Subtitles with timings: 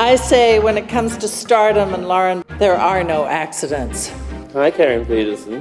[0.00, 4.08] I say when it comes to stardom and Lauren, there are no accidents.
[4.54, 5.60] Hi, Karen Peterson.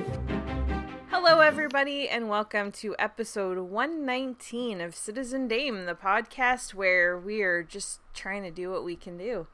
[1.10, 7.64] Hello, everybody, and welcome to episode 119 of Citizen Dame, the podcast where we are
[7.64, 9.48] just trying to do what we can do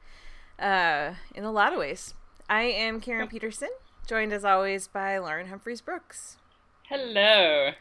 [0.60, 2.14] uh, in a lot of ways.
[2.48, 3.70] I am Karen Peterson,
[4.06, 6.36] joined as always by Lauren Humphries Brooks.
[6.84, 7.72] Hello.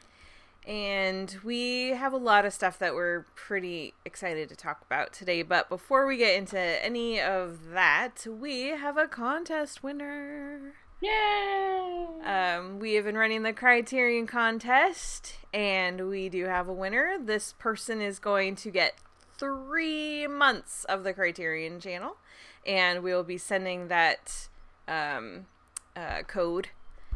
[0.67, 5.43] And we have a lot of stuff that we're pretty excited to talk about today.
[5.43, 10.73] But before we get into any of that, we have a contest winner.
[11.01, 12.07] Yay!
[12.23, 17.18] Um, we have been running the Criterion contest, and we do have a winner.
[17.21, 18.95] This person is going to get
[19.37, 22.15] three months of the Criterion channel,
[22.65, 24.47] and we will be sending that
[24.87, 25.45] um,
[25.95, 26.70] uh, code,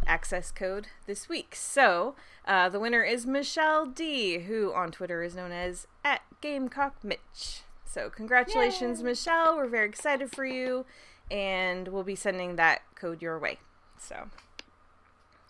[0.05, 1.55] access code, this week.
[1.55, 2.15] So
[2.49, 7.61] uh, the winner is Michelle D, who on Twitter is known as at Gamecock Mitch.
[7.85, 9.55] So congratulations, Michelle.
[9.55, 10.85] We're very excited for you,
[11.29, 13.59] and we'll be sending that code your way.
[13.99, 14.29] So.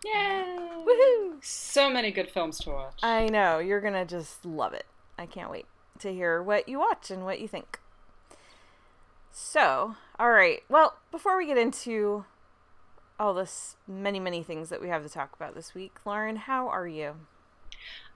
[0.03, 0.45] Yay!
[0.86, 1.42] Woohoo!
[1.42, 3.00] So many good films to watch.
[3.02, 3.59] I know.
[3.59, 4.86] You're going to just love it.
[5.17, 5.67] I can't wait
[6.00, 7.80] to hear what you watch and what you think.
[9.31, 10.64] So, all right.
[10.67, 12.25] Well, before we get into
[13.19, 16.67] all this many, many things that we have to talk about this week, Lauren, how
[16.67, 17.15] are you?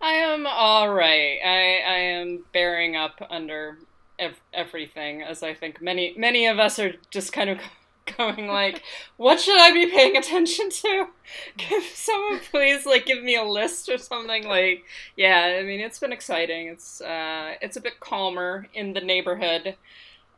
[0.02, 1.40] I am all right.
[1.44, 3.78] I, I am bearing up under
[4.20, 7.60] ev- everything, as I think many many of us are just kind of
[8.18, 8.84] going like,
[9.18, 11.08] what should I be paying attention to?
[11.58, 14.46] Can someone please like give me a list or something?
[14.46, 14.84] Like,
[15.16, 16.68] yeah, I mean it's been exciting.
[16.68, 19.76] It's uh, it's a bit calmer in the neighborhood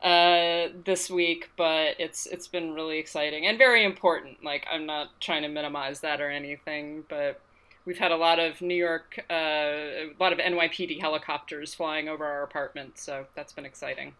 [0.06, 4.44] uh, this week, but it's it's been really exciting and very important.
[4.44, 7.42] Like, I'm not trying to minimize that or anything, but
[7.86, 12.24] we've had a lot of New York, uh, a lot of NYPD helicopters flying over
[12.24, 14.14] our apartment, so that's been exciting.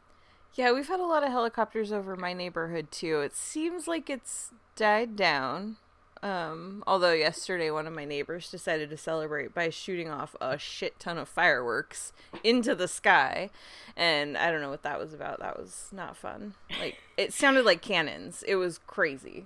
[0.56, 3.20] Yeah, we've had a lot of helicopters over my neighborhood too.
[3.20, 5.78] It seems like it's died down.
[6.26, 11.00] Um, although yesterday one of my neighbors decided to celebrate by shooting off a shit
[11.00, 12.14] ton of fireworks
[12.44, 13.52] into the sky.
[13.96, 15.40] And I don't know what that was about.
[15.40, 16.56] That was not fun.
[16.80, 18.44] Like it sounded like cannons.
[18.48, 19.46] It was crazy.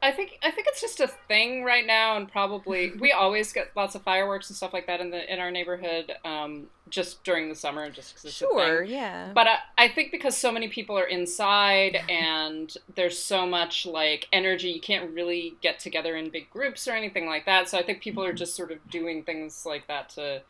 [0.00, 3.72] I think I think it's just a thing right now, and probably we always get
[3.74, 7.48] lots of fireworks and stuff like that in the in our neighborhood, um, just during
[7.48, 8.94] the summer, just because it's Sure, a thing.
[8.94, 9.32] yeah.
[9.34, 14.28] But I, I think because so many people are inside and there's so much like
[14.32, 17.68] energy, you can't really get together in big groups or anything like that.
[17.68, 20.42] So I think people are just sort of doing things like that to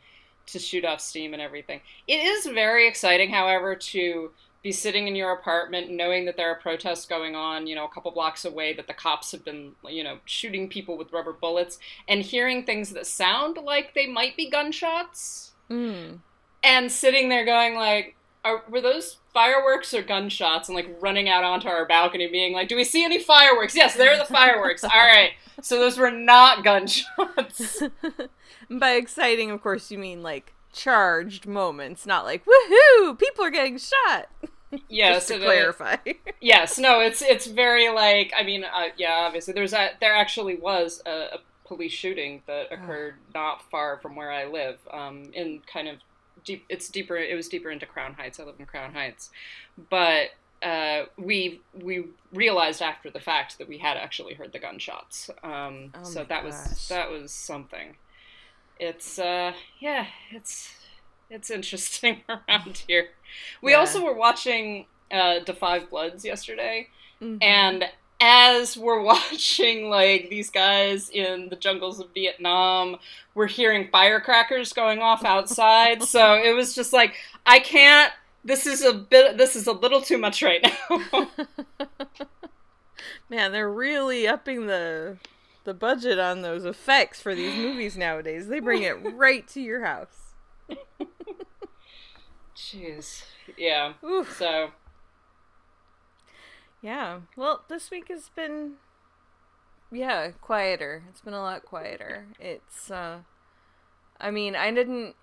[0.47, 1.79] to shoot off steam and everything.
[2.07, 4.31] It is very exciting, however, to
[4.61, 7.89] be sitting in your apartment knowing that there are protests going on, you know, a
[7.89, 11.79] couple blocks away, that the cops have been, you know, shooting people with rubber bullets,
[12.07, 16.19] and hearing things that sound like they might be gunshots, Mm.
[16.63, 20.67] and sitting there going like, are, were those fireworks or gunshots?
[20.67, 23.75] And like running out onto our balcony, being like, do we see any fireworks?
[23.75, 24.83] Yes, there are the fireworks.
[24.83, 25.31] All right,
[25.61, 27.83] so those were not gunshots.
[28.69, 33.77] By exciting, of course, you mean like charged moments, not like woohoo, people are getting
[33.77, 34.29] shot.
[34.87, 35.97] Yes, to clarify.
[36.41, 40.55] yes, no, it's it's very like I mean, uh, yeah, obviously there's a there actually
[40.57, 41.37] was a, a
[41.67, 45.97] police shooting that occurred not far from where I live, um, in kind of
[46.43, 46.65] deep.
[46.69, 47.17] It's deeper.
[47.17, 48.39] It was deeper into Crown Heights.
[48.39, 49.31] I live in Crown Heights,
[49.89, 50.29] but
[50.61, 55.29] uh, we we realized after the fact that we had actually heard the gunshots.
[55.43, 56.43] Um, Oh so that gosh.
[56.43, 57.95] was that was something.
[58.79, 60.73] It's uh yeah, it's
[61.29, 63.09] it's interesting around here.
[63.61, 63.79] We Yeah.
[63.79, 66.87] also were watching uh Five Bloods yesterday,
[67.21, 67.43] Mhm.
[67.43, 67.85] and
[68.21, 72.97] as we're watching like these guys in the jungles of Vietnam,
[73.35, 76.03] we're hearing firecrackers going off outside.
[76.03, 77.15] so it was just like
[77.45, 78.13] I can't.
[78.45, 79.37] This is a bit.
[79.37, 81.27] This is a little too much right now.
[83.29, 85.17] Man, they're really upping the
[85.69, 88.47] the budget on those effects for these movies nowadays.
[88.47, 90.33] They bring it right to your house.
[92.55, 93.21] Jeez.
[93.55, 93.93] Yeah.
[94.03, 94.35] Oof.
[94.35, 94.71] So
[96.81, 97.19] Yeah.
[97.37, 98.77] Well, this week has been
[99.91, 101.03] yeah, quieter.
[101.07, 102.25] It's been a lot quieter.
[102.39, 103.19] It's uh
[104.19, 105.15] I mean, I didn't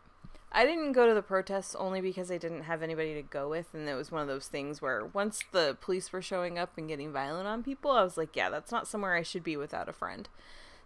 [0.57, 3.75] I didn't go to the protests only because I didn't have anybody to go with,
[3.75, 6.89] and it was one of those things where once the police were showing up and
[6.89, 9.89] getting violent on people, I was like, yeah, that's not somewhere I should be without
[9.89, 10.29] a friend.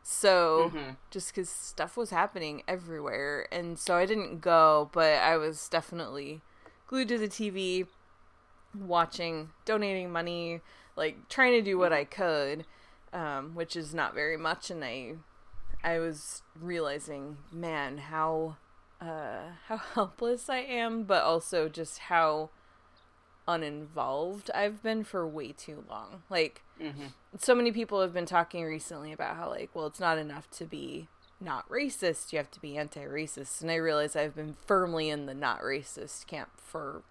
[0.02, 0.90] So Mm-hmm.
[1.10, 6.40] just because stuff was happening everywhere, and so I didn't go, but I was definitely
[6.88, 7.86] glued to the TV,
[8.78, 10.60] watching, donating money,
[10.96, 12.64] like trying to do what I could,
[13.12, 15.14] um, which is not very much, and I,
[15.82, 18.56] I was realizing, man, how,
[19.00, 22.50] uh, how helpless I am, but also just how
[23.48, 26.22] uninvolved I've been for way too long.
[26.28, 26.62] Like,
[27.38, 30.64] so many people have been talking recently about how, like, well, it's not enough to
[30.64, 31.08] be
[31.40, 33.62] not racist, you have to be anti racist.
[33.62, 37.02] And I realize I've been firmly in the not racist camp for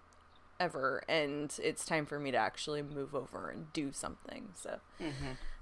[0.60, 4.78] ever and it's time for me to actually move over and do something so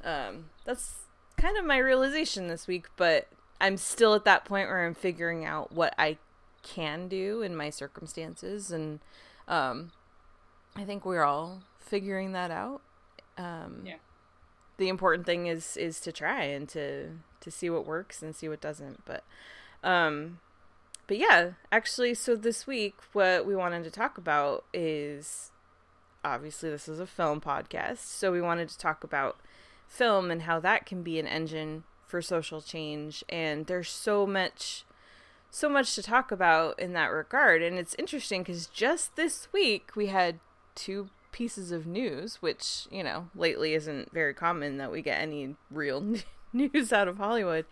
[0.05, 1.05] um, that's
[1.37, 3.29] kind of my realization this week but
[3.61, 6.17] i'm still at that point where i'm figuring out what i
[6.63, 9.01] can do in my circumstances and
[9.47, 9.91] um,
[10.77, 12.81] i think we're all figuring that out
[13.39, 13.97] um, Yeah.
[14.77, 17.11] the important thing is is to try and to
[17.41, 19.25] to see what works and see what doesn't but
[19.85, 20.39] um
[21.07, 25.53] but yeah, actually, so this week, what we wanted to talk about is
[26.23, 29.39] obviously this is a film podcast, so we wanted to talk about
[29.87, 33.23] film and how that can be an engine for social change.
[33.29, 34.85] And there's so much,
[35.51, 37.63] so much to talk about in that regard.
[37.63, 40.41] And it's interesting because just this week we had
[40.75, 45.55] two pieces of news, which, you know, lately isn't very common that we get any
[45.71, 46.17] real
[46.53, 47.67] news out of Hollywood.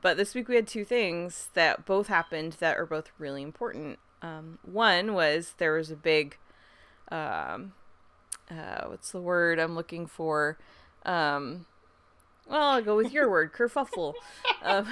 [0.00, 3.98] But this week we had two things that both happened that are both really important.
[4.20, 6.36] Um, one was there was a big,
[7.10, 7.72] um,
[8.50, 10.58] uh, what's the word I'm looking for?
[11.04, 11.66] Um,
[12.48, 14.14] well, I'll go with your word, kerfuffle.
[14.62, 14.86] Um,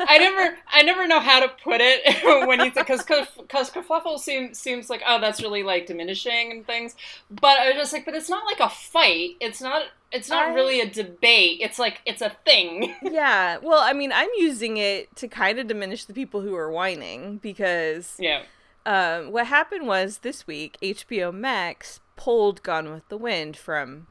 [0.00, 4.58] I never, I never know how to put it when you because because kerfuffle seems
[4.58, 6.94] seems like oh that's really like diminishing and things,
[7.30, 9.36] but I was just like, but it's not like a fight.
[9.40, 9.82] It's not.
[10.12, 11.58] It's not I- really a debate.
[11.60, 12.94] It's like it's a thing.
[13.02, 16.70] yeah, well, I mean, I'm using it to kind of diminish the people who are
[16.70, 18.42] whining because yeah.
[18.84, 24.08] um, what happened was this week HBO Max pulled Gone with the Wind from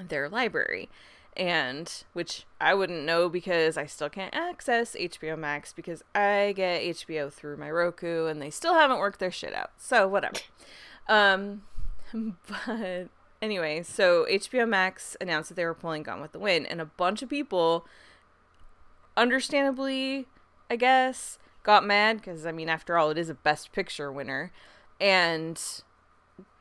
[0.00, 0.88] their library,
[1.36, 6.82] and which I wouldn't know because I still can't access HBO Max because I get
[6.82, 9.70] HBO through my Roku, and they still haven't worked their shit out.
[9.76, 10.38] So whatever.
[11.08, 11.62] Um,
[12.66, 13.08] but
[13.40, 16.86] anyway, so HBO Max announced that they were pulling Gone with the Wind, and a
[16.86, 17.86] bunch of people,
[19.16, 20.26] understandably,
[20.70, 24.52] I guess, got mad because I mean, after all, it is a Best Picture winner,
[25.00, 25.60] and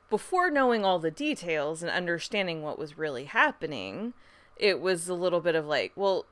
[0.10, 4.13] before knowing all the details and understanding what was really happening,
[4.57, 6.25] it was a little bit of like, well,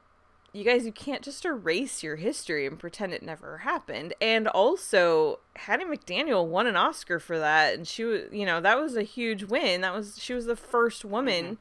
[0.53, 4.13] you guys, you can't just erase your history and pretend it never happened.
[4.21, 8.79] And also, Hattie McDaniel won an Oscar for that, and she was, you know, that
[8.79, 9.81] was a huge win.
[9.81, 11.57] That was she was the first woman,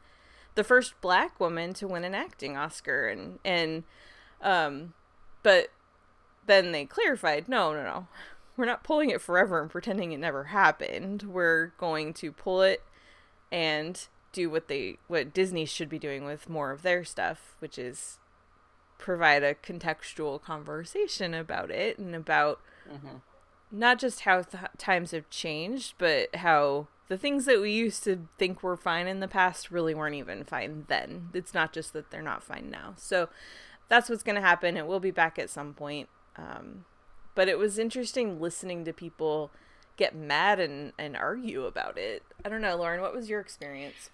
[0.55, 3.85] the first black woman to win an acting Oscar, and and
[4.43, 4.93] um,
[5.43, 5.69] but
[6.47, 8.09] then they clarified, no, no, no,
[8.57, 11.23] we're not pulling it forever and pretending it never happened.
[11.23, 12.83] We're going to pull it
[13.51, 17.79] and do what they what Disney should be doing with more of their stuff, which
[17.79, 18.19] is
[18.99, 22.61] provide a contextual conversation about it and about
[23.71, 28.29] not just how th- times have changed, but how the things that we used to
[28.39, 31.31] think were fine in the past really weren't even fine then.
[31.35, 32.95] It's not just that they're not fine now.
[32.97, 33.29] So
[33.89, 34.77] that's what's going to happen.
[34.77, 36.09] It will be back at some point.
[36.37, 36.85] Um,
[37.35, 39.51] but it was interesting listening to people
[39.97, 42.23] get mad and, and argue about it.
[42.45, 44.11] I don't know, Lauren, what was your experience?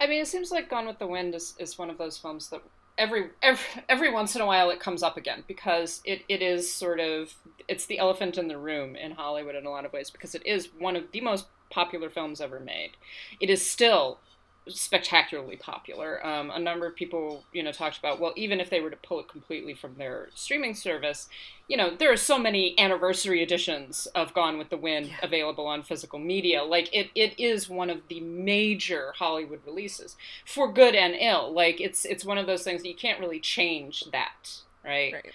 [0.00, 2.48] I mean, it seems like Gone with the Wind is, is one of those films
[2.50, 2.62] that
[2.98, 6.70] every, every every once in a while it comes up again because it, it is
[6.70, 7.34] sort of
[7.68, 10.44] it's the elephant in the room in Hollywood in a lot of ways because it
[10.46, 12.92] is one of the most popular films ever made.
[13.40, 14.18] It is still
[14.68, 16.24] spectacularly popular.
[16.26, 18.96] Um, a number of people, you know, talked about well, even if they were to
[18.96, 21.28] pull it completely from their streaming service,
[21.68, 25.82] you know, there are so many anniversary editions of Gone with the Wind available on
[25.82, 26.64] physical media.
[26.64, 31.52] Like it, it is one of the major Hollywood releases for good and ill.
[31.52, 34.50] Like it's it's one of those things that you can't really change that,
[34.84, 35.14] right?
[35.14, 35.32] Right.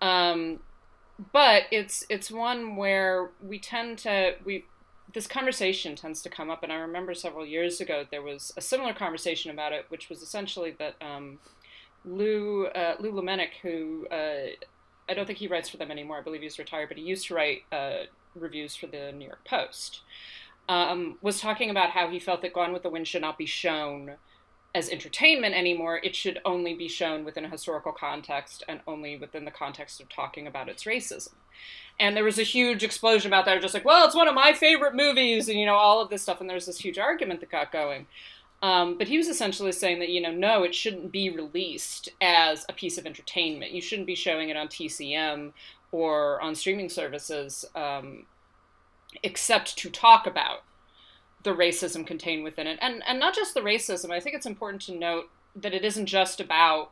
[0.00, 0.60] Um,
[1.32, 4.64] but it's it's one where we tend to we
[5.16, 8.60] this conversation tends to come up, and I remember several years ago there was a
[8.60, 11.38] similar conversation about it, which was essentially that um,
[12.04, 14.48] Lou uh, Lou Lumenick, who uh,
[15.08, 16.18] I don't think he writes for them anymore.
[16.18, 18.04] I believe he's retired, but he used to write uh,
[18.34, 20.02] reviews for the New York Post.
[20.68, 23.46] Um, was talking about how he felt that Gone with the Wind should not be
[23.46, 24.16] shown
[24.74, 26.00] as entertainment anymore.
[26.02, 30.08] It should only be shown within a historical context and only within the context of
[30.08, 31.34] talking about its racism.
[31.98, 34.52] And there was a huge explosion about that, just like, well, it's one of my
[34.52, 36.40] favorite movies, and you know, all of this stuff.
[36.40, 38.06] And there's this huge argument that got going.
[38.62, 42.64] Um, but he was essentially saying that, you know, no, it shouldn't be released as
[42.68, 43.72] a piece of entertainment.
[43.72, 45.52] You shouldn't be showing it on TCM
[45.92, 48.26] or on streaming services um,
[49.22, 50.62] except to talk about
[51.46, 52.76] the racism contained within it.
[52.82, 56.06] And, and not just the racism, I think it's important to note that it isn't
[56.06, 56.90] just about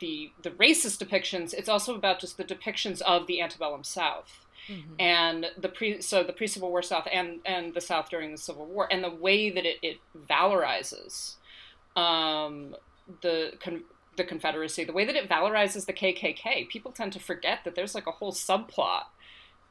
[0.00, 4.46] the, the racist depictions, it's also about just the depictions of the antebellum South.
[4.66, 4.94] Mm-hmm.
[4.98, 8.38] And the pre so the pre Civil War South and and the South during the
[8.38, 11.34] Civil War and the way that it, it valorizes
[11.96, 12.76] um,
[13.22, 13.82] the con-
[14.16, 16.68] the Confederacy, the way that it valorizes the KKK.
[16.68, 19.04] People tend to forget that there's like a whole subplot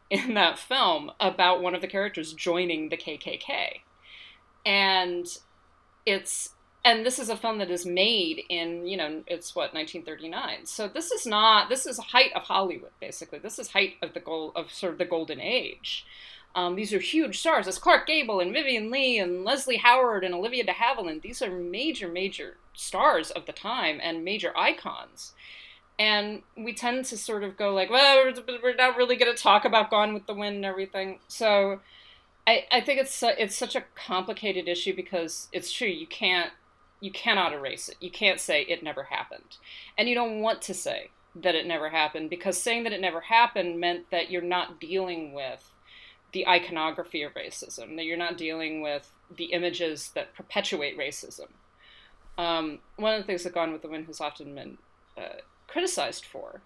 [0.09, 3.79] in that film about one of the characters joining the KKK,
[4.65, 5.25] and
[6.05, 6.51] it's
[6.83, 10.87] and this is a film that is made in you know it's what 1939 so
[10.87, 13.39] this is not this is height of hollywood basically.
[13.39, 16.05] This is height of the gold of sort of the golden age.
[16.53, 17.67] Um, these are huge stars.
[17.67, 21.21] It's clark gable and vivien leigh and leslie howard and olivia de havilland.
[21.21, 25.33] These are major major stars of the time and major icons.
[25.99, 28.31] And we tend to sort of go like well
[28.63, 31.19] we're not really going to talk about gone with the wind and everything.
[31.27, 31.79] So
[32.47, 36.51] I, I think it's it's such a complicated issue because it's true you can't
[36.99, 37.97] you cannot erase it.
[37.99, 39.57] You can't say it never happened.
[39.97, 43.21] And you don't want to say that it never happened because saying that it never
[43.21, 45.71] happened meant that you're not dealing with
[46.31, 51.47] the iconography of racism, that you're not dealing with the images that perpetuate racism.
[52.37, 54.77] Um, one of the things that Gone with the Wind has often been
[55.17, 56.61] uh, criticized for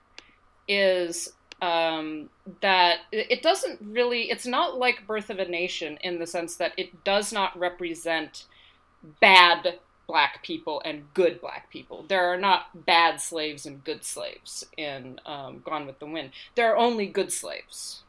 [0.67, 2.29] is um,
[2.61, 6.73] that it doesn't really, it's not like Birth of a Nation in the sense that
[6.77, 8.45] it does not represent
[9.21, 12.05] bad black people and good black people.
[12.07, 16.31] There are not bad slaves and good slaves in um, Gone with the Wind.
[16.55, 18.03] There are only good slaves,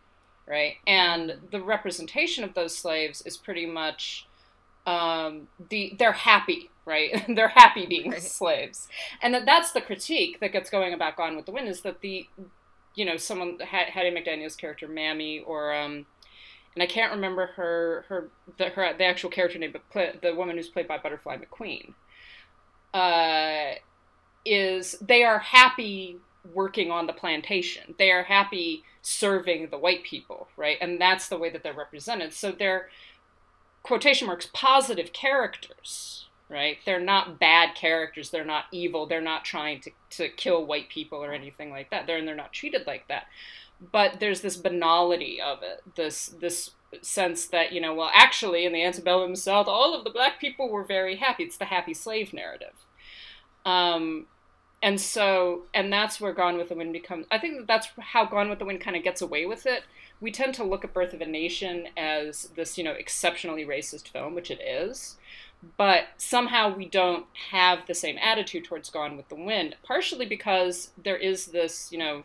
[0.47, 0.75] right?
[0.87, 4.27] And the representation of those slaves is pretty much
[4.87, 7.25] um, the they're happy, right?
[7.35, 8.23] they're happy being right.
[8.23, 8.89] slaves,
[9.23, 12.01] and that that's the critique that gets going about Gone with the Wind is that
[12.01, 12.27] the
[12.97, 16.07] you know someone Hattie McDaniel's character Mammy or um,
[16.75, 20.35] and I can't remember her her the her the actual character name, but play, the
[20.35, 21.95] woman who's played by Butterfly McQueen.
[22.93, 23.77] Uh,
[24.45, 26.19] is they are happy
[26.55, 27.95] working on the plantation.
[27.99, 30.79] They are happy serving the white people, right?
[30.81, 32.33] And that's the way that they're represented.
[32.33, 32.89] So they're
[33.83, 36.79] quotation marks positive characters, right?
[36.85, 38.31] They're not bad characters.
[38.31, 39.07] They're not evil.
[39.07, 42.07] They're not trying to, to kill white people or anything like that.
[42.07, 43.27] They're and they're not treated like that
[43.93, 46.71] but there's this banality of it this this
[47.03, 50.71] sense that you know well actually in the antebellum south all of the black people
[50.71, 52.87] were very happy it's the happy slave narrative
[53.65, 54.27] um,
[54.83, 58.25] and so and that's where gone with the wind becomes i think that that's how
[58.25, 59.83] gone with the wind kind of gets away with it
[60.21, 64.09] we tend to look at birth of a nation as this you know exceptionally racist
[64.09, 65.17] film which it is
[65.77, 70.91] but somehow we don't have the same attitude towards gone with the wind partially because
[71.03, 72.23] there is this you know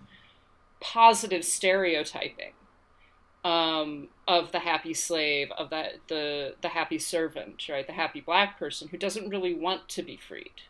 [0.82, 2.54] positive stereotyping
[3.44, 8.60] um, of the happy slave, of the, the the happy servant, right, the happy black
[8.60, 10.62] person who doesn't really want to be freed,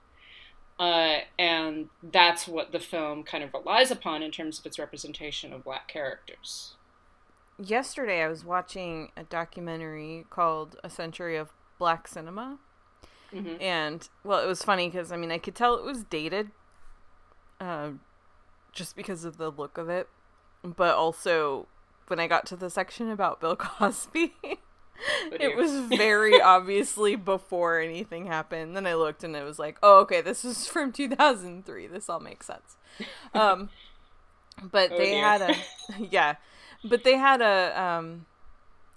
[0.80, 5.51] uh, and that's what the film kind of relies upon in terms of its representation
[5.51, 6.75] of black characters.
[7.60, 11.50] Yesterday, I was watching a documentary called "A Century of
[11.82, 12.60] Black Cinema,"
[13.34, 13.60] mm-hmm.
[13.60, 16.52] and well, it was funny because I mean I could tell it was dated.
[17.60, 17.92] Uh,
[18.72, 20.08] just because of the look of it.
[20.64, 21.68] But also,
[22.08, 24.34] when I got to the section about Bill Cosby,
[25.32, 28.76] it was very obviously before anything happened.
[28.76, 31.88] Then I looked and it was like, oh, okay, this is from 2003.
[31.88, 32.78] This all makes sense.
[33.34, 33.70] Um,
[34.72, 35.24] but oh, they dear.
[35.24, 35.56] had a,
[36.10, 36.36] yeah,
[36.84, 38.26] but they had a, um,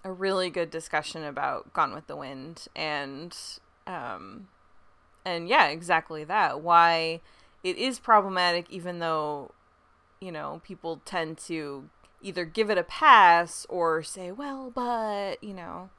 [0.04, 3.36] a really good discussion about Gone with the Wind and,
[3.86, 4.48] um,
[5.24, 6.60] and yeah, exactly that.
[6.60, 7.20] Why
[7.62, 9.52] it is problematic, even though
[10.24, 11.90] you know, people tend to
[12.22, 15.90] either give it a pass or say, well, but, you know,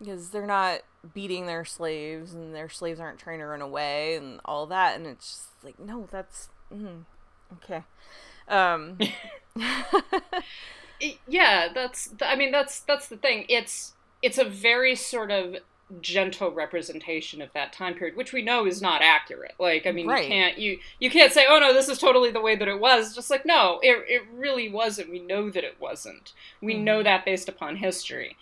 [0.00, 0.80] because they're not
[1.14, 4.96] beating their slaves and their slaves aren't trying to run away and all that.
[4.96, 7.04] And it's just like, no, that's, mm,
[7.62, 7.84] okay.
[8.48, 8.98] Um,
[11.26, 13.44] yeah, that's, I mean, that's, that's the thing.
[13.48, 15.56] It's, it's a very sort of
[16.00, 19.54] gentle representation of that time period, which we know is not accurate.
[19.58, 20.24] Like, I mean, right.
[20.24, 22.78] you can't you you can't say, "Oh no, this is totally the way that it
[22.80, 25.10] was." Just like, no, it it really wasn't.
[25.10, 26.32] We know that it wasn't.
[26.60, 26.84] We mm-hmm.
[26.84, 28.36] know that based upon history.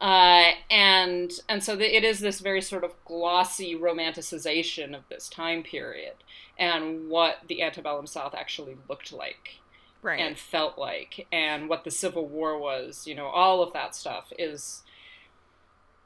[0.00, 5.28] Uh, and and so the, it is this very sort of glossy romanticization of this
[5.28, 6.14] time period
[6.58, 9.60] and what the antebellum South actually looked like
[10.02, 10.18] Right.
[10.20, 13.06] and felt like and what the Civil War was.
[13.06, 14.82] You know, all of that stuff is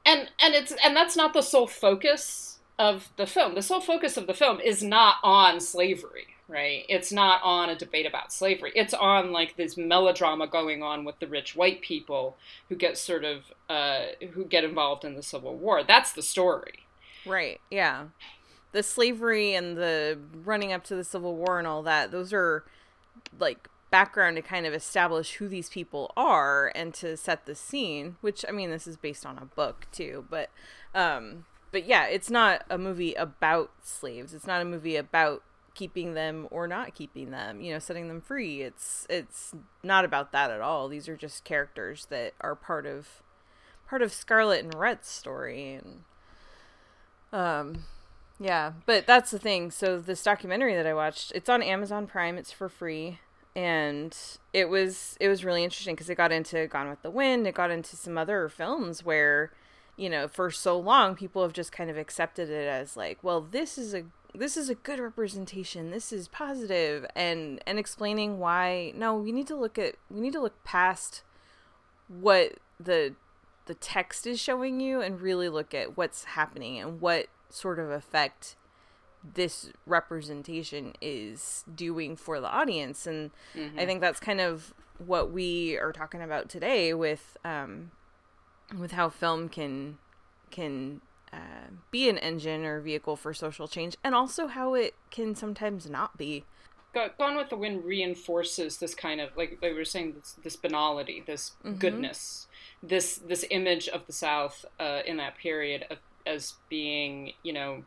[0.07, 3.55] and and it's and that's not the sole focus of the film.
[3.55, 6.85] The sole focus of the film is not on slavery, right?
[6.87, 8.71] It's not on a debate about slavery.
[8.75, 12.37] It's on like this melodrama going on with the rich white people
[12.69, 15.83] who get sort of uh, who get involved in the Civil War.
[15.83, 16.85] That's the story.
[17.25, 17.59] Right.
[17.69, 18.05] Yeah.
[18.71, 22.63] The slavery and the running up to the Civil War and all that, those are
[23.39, 28.17] like background to kind of establish who these people are and to set the scene,
[28.21, 30.49] which I mean this is based on a book too, but
[30.93, 34.33] um but yeah, it's not a movie about slaves.
[34.33, 38.21] It's not a movie about keeping them or not keeping them, you know, setting them
[38.21, 38.61] free.
[38.61, 39.53] It's it's
[39.83, 40.87] not about that at all.
[40.87, 43.21] These are just characters that are part of
[43.87, 46.03] part of Scarlett and Rhett's story and
[47.31, 47.83] um
[48.39, 49.71] yeah, but that's the thing.
[49.71, 52.37] So this documentary that I watched, it's on Amazon Prime.
[52.37, 53.19] It's for free,
[53.57, 54.15] and
[54.53, 57.47] it was it was really interesting because it got into Gone with the Wind.
[57.47, 59.51] It got into some other films where,
[59.95, 63.41] you know, for so long people have just kind of accepted it as like, well,
[63.41, 64.03] this is a
[64.35, 65.89] this is a good representation.
[65.89, 70.33] This is positive, and and explaining why no, we need to look at we need
[70.33, 71.23] to look past
[72.07, 73.15] what the
[73.65, 77.89] the text is showing you and really look at what's happening and what sort of
[77.89, 78.55] effect
[79.23, 83.07] this representation is doing for the audience.
[83.07, 83.31] And
[83.77, 87.91] i think that's kind of what we are talking about today with um
[88.77, 89.97] with how film can
[90.49, 91.01] can
[91.33, 95.89] uh, be an engine or vehicle for social change and also how it can sometimes
[95.89, 96.45] not be.
[96.93, 100.55] Go- Gone with the Wind reinforces this kind of like we were saying this, this
[100.55, 102.47] banality, this goodness,
[102.81, 107.83] this this image of the South uh, in that period of, as being you know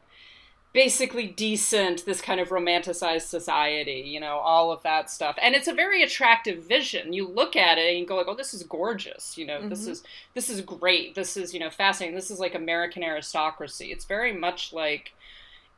[0.73, 5.37] basically decent, this kind of romanticized society, you know, all of that stuff.
[5.43, 7.12] And it's a very attractive vision.
[7.12, 9.83] You look at it and you go like, "Oh, this is gorgeous." You know, this
[9.83, 9.93] mm-hmm.
[9.93, 10.03] is
[10.35, 11.15] this is great.
[11.15, 12.15] This is, you know, fascinating.
[12.15, 13.93] This is like American aristocracy.
[13.93, 15.12] It's very much like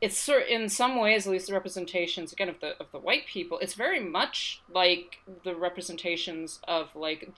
[0.01, 3.25] it's sort in some ways, at least the representations again of the of the white
[3.25, 7.31] people, it's very much like the representations of like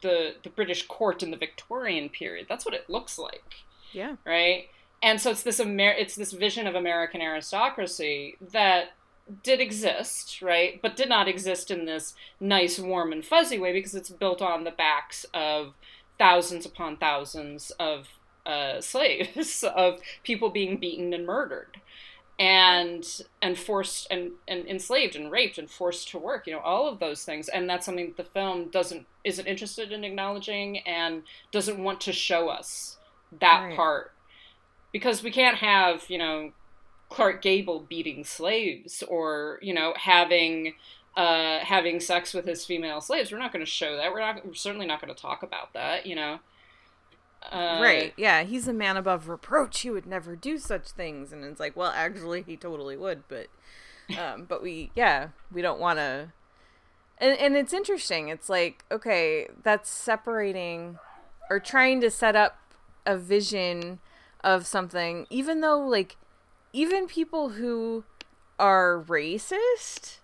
[0.00, 2.46] the the British court in the Victorian period.
[2.48, 4.68] That's what it looks like yeah right?
[5.02, 8.92] And so it's this Amer- it's this vision of American aristocracy that
[9.42, 10.80] did exist, right?
[10.82, 14.64] But did not exist in this nice, warm, and fuzzy way because it's built on
[14.64, 15.74] the backs of
[16.18, 18.08] thousands upon thousands of
[18.46, 21.80] uh, slaves, of people being beaten and murdered,
[22.38, 26.46] and and forced and, and enslaved and raped and forced to work.
[26.46, 29.92] You know, all of those things, and that's something that the film doesn't isn't interested
[29.92, 32.98] in acknowledging and doesn't want to show us
[33.40, 33.76] that Right.
[33.76, 34.12] part
[34.92, 36.52] because we can't have you know
[37.08, 40.74] Clark Gable beating slaves or you know having
[41.16, 43.30] uh, having sex with his female slaves.
[43.30, 44.12] We're not going to show that.
[44.12, 44.46] We're not.
[44.46, 46.06] We're certainly not going to talk about that.
[46.06, 46.38] You know.
[47.50, 51.42] Uh, right yeah he's a man above reproach he would never do such things and
[51.42, 53.48] it's like well actually he totally would but
[54.16, 56.28] um but we yeah we don't want to
[57.18, 61.00] and and it's interesting it's like okay that's separating
[61.50, 62.60] or trying to set up
[63.04, 63.98] a vision
[64.44, 66.16] of something even though like
[66.72, 68.04] even people who
[68.58, 70.18] are racist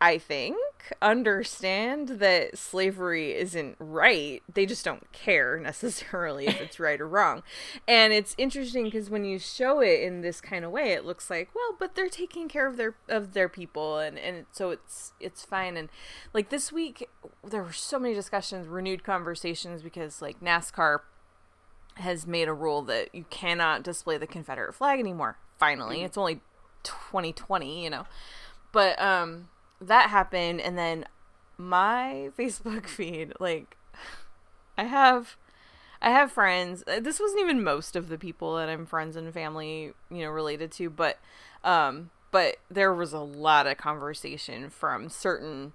[0.00, 0.56] I think,
[1.02, 4.40] understand that slavery isn't right.
[4.52, 7.42] They just don't care necessarily if it's right or wrong.
[7.88, 11.28] And it's interesting because when you show it in this kind of way, it looks
[11.28, 15.14] like, well, but they're taking care of their of their people and and so it's
[15.18, 15.88] it's fine and
[16.32, 17.08] like this week
[17.42, 21.00] there were so many discussions, renewed conversations because like NASCAR
[22.00, 25.36] has made a rule that you cannot display the Confederate flag anymore.
[25.58, 26.40] Finally, it's only
[26.82, 28.06] 2020, you know.
[28.72, 29.48] But um
[29.80, 31.04] that happened and then
[31.56, 33.76] my Facebook feed like
[34.76, 35.36] I have
[36.00, 36.84] I have friends.
[36.86, 40.30] uh, This wasn't even most of the people that I'm friends and family, you know,
[40.30, 41.18] related to, but
[41.64, 45.72] um but there was a lot of conversation from certain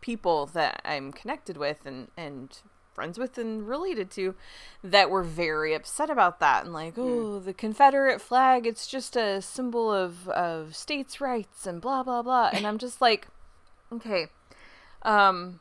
[0.00, 2.56] people that I'm connected with and and
[2.94, 4.34] friends with and related to
[4.82, 9.40] that were very upset about that and like oh the confederate flag it's just a
[9.40, 12.50] symbol of of states rights and blah blah blah.
[12.52, 13.28] And i'm just like
[13.92, 14.26] okay
[15.02, 15.60] um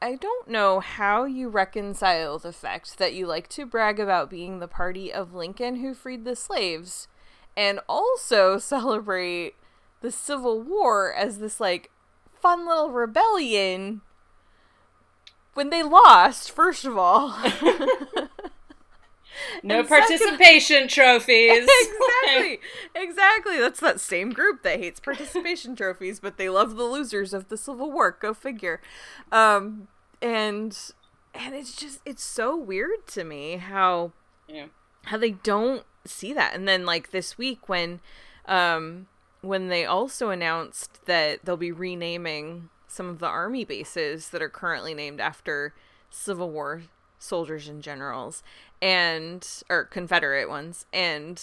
[0.00, 4.58] i don't know how you reconcile the fact that you like to brag about being
[4.58, 7.08] the party of lincoln who freed the slaves
[7.56, 9.54] and also celebrate
[10.00, 11.90] the civil war as this like
[12.32, 14.02] fun little rebellion
[15.56, 17.36] when they lost, first of all.
[19.62, 21.68] No And second- participation trophies.
[21.68, 22.60] exactly.
[22.94, 23.58] Exactly.
[23.58, 27.56] That's that same group that hates participation trophies, but they love the losers of the
[27.56, 28.16] Civil War.
[28.18, 28.80] Go figure.
[29.30, 29.88] Um
[30.22, 30.76] and
[31.34, 34.12] and it's just it's so weird to me how
[34.48, 34.66] yeah.
[35.04, 36.54] how they don't see that.
[36.54, 38.00] And then like this week when
[38.46, 39.06] um
[39.42, 44.48] when they also announced that they'll be renaming some of the army bases that are
[44.48, 45.74] currently named after
[46.08, 46.82] Civil War
[47.18, 48.42] soldiers and generals
[48.80, 51.42] and or Confederate ones and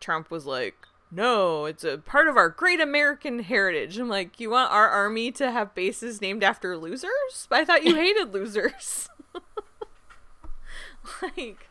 [0.00, 0.74] Trump was like
[1.10, 3.98] no, it's a part of our great American heritage.
[3.98, 7.46] I'm like, you want our army to have bases named after losers?
[7.52, 9.08] I thought you hated losers.
[11.22, 11.68] like,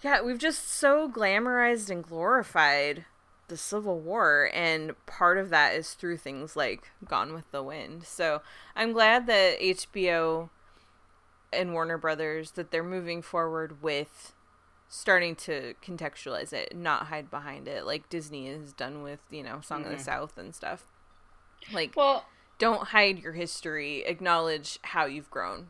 [0.00, 3.04] yeah, we've just so glamorized and glorified
[3.52, 8.04] the Civil War, and part of that is through things like Gone with the Wind.
[8.04, 8.40] So
[8.74, 10.48] I'm glad that HBO
[11.52, 14.32] and Warner Brothers that they're moving forward with
[14.88, 19.60] starting to contextualize it, not hide behind it, like Disney has done with you know
[19.60, 20.02] Song of the mm-hmm.
[20.02, 20.86] South and stuff.
[21.70, 22.24] Like, Well,
[22.58, 24.02] don't hide your history.
[24.06, 25.68] Acknowledge how you've grown.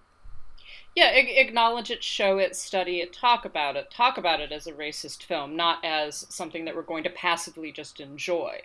[0.94, 3.90] Yeah, acknowledge it, show it, study it, talk about it.
[3.90, 7.72] Talk about it as a racist film, not as something that we're going to passively
[7.72, 8.62] just enjoy.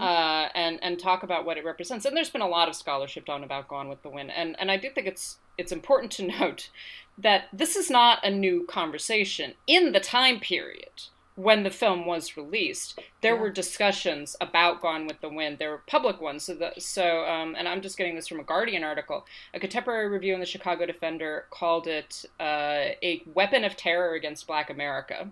[0.00, 2.04] Uh, and and talk about what it represents.
[2.04, 4.70] And there's been a lot of scholarship done about Gone with the Wind, and and
[4.70, 6.70] I do think it's it's important to note
[7.18, 11.02] that this is not a new conversation in the time period
[11.34, 12.98] when the film was released.
[13.20, 15.58] There were discussions about Gone with the Wind.
[15.58, 16.44] There were public ones.
[16.44, 19.26] So the, so um, and I'm just getting this from a Guardian article.
[19.54, 24.46] A contemporary review in the Chicago Defender called it uh, a weapon of terror against
[24.46, 25.30] Black America.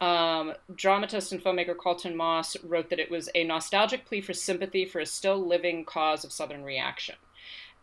[0.00, 4.84] Um, dramatist and filmmaker Carlton Moss wrote that it was a nostalgic plea for sympathy
[4.84, 7.14] for a still living cause of Southern reaction.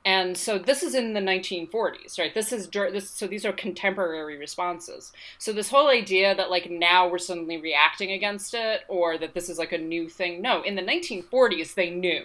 [0.04, 2.34] And so this is in the 1940s, right?
[2.34, 3.10] This is this.
[3.10, 5.12] So these are contemporary responses.
[5.38, 9.48] So this whole idea that like now we're suddenly reacting against it, or that this
[9.48, 10.42] is like a new thing.
[10.42, 12.24] No, in the 1940s they knew.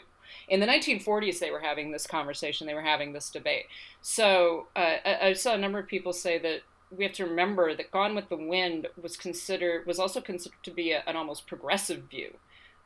[0.49, 2.67] In the 1940s they were having this conversation.
[2.67, 3.67] They were having this debate.
[4.01, 7.75] So uh, I, I saw a number of people say that we have to remember
[7.77, 11.47] that Gone with the Wind was considered was also considered to be a, an almost
[11.47, 12.37] progressive view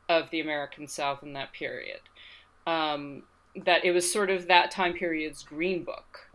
[0.09, 2.01] of the American South in that period.
[2.67, 3.23] Um,
[3.65, 6.29] that it was sort of that time period's green book,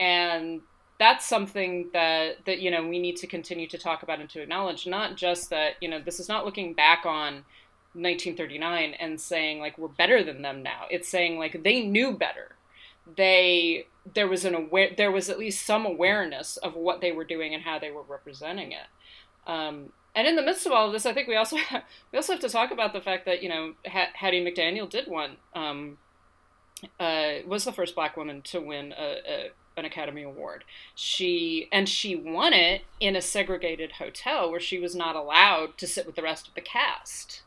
[0.00, 0.60] and
[0.98, 4.42] that's something that that you know we need to continue to talk about and to
[4.42, 4.86] acknowledge.
[4.86, 7.44] Not just that you know this is not looking back on
[7.94, 10.86] 1939 and saying like we're better than them now.
[10.90, 12.56] It's saying like they knew better
[13.16, 17.24] they there was an aware there was at least some awareness of what they were
[17.24, 18.86] doing and how they were representing it
[19.46, 22.16] um, and in the midst of all of this i think we also have, we
[22.16, 25.36] also have to talk about the fact that you know H- hattie mcdaniel did one
[25.54, 25.98] um,
[26.98, 30.64] uh, was the first black woman to win a, a, an academy award.
[30.94, 35.86] She and she won it in a segregated hotel where she was not allowed to
[35.86, 37.42] sit with the rest of the cast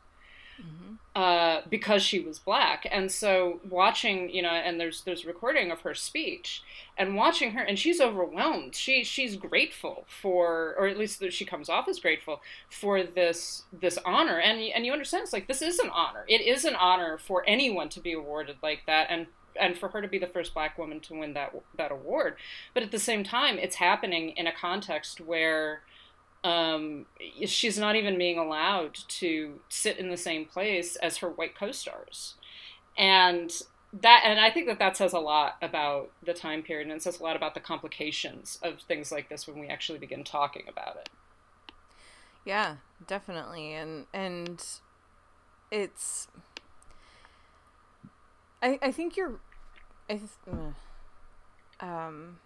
[1.16, 2.86] uh, because she was black.
[2.90, 6.62] And so watching, you know, and there's there's recording of her speech,
[6.98, 8.74] and watching her, and she's overwhelmed.
[8.74, 13.98] She she's grateful for, or at least she comes off as grateful for this this
[14.04, 14.38] honor.
[14.38, 16.26] And and you understand, it's like this is an honor.
[16.28, 19.26] It is an honor for anyone to be awarded like that, and
[19.58, 22.36] and for her to be the first black woman to win that that award.
[22.74, 25.80] But at the same time, it's happening in a context where
[26.46, 27.06] um,
[27.44, 32.36] she's not even being allowed to sit in the same place as her white co-stars,
[32.96, 33.50] and
[33.92, 37.02] that and I think that that says a lot about the time period, and it
[37.02, 40.66] says a lot about the complications of things like this when we actually begin talking
[40.68, 41.08] about it.
[42.44, 42.76] Yeah,
[43.08, 44.64] definitely, and and
[45.72, 46.28] it's.
[48.62, 49.40] I I think you're,
[50.08, 50.28] I th-
[51.80, 52.38] um.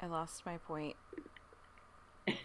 [0.00, 0.96] I lost my point.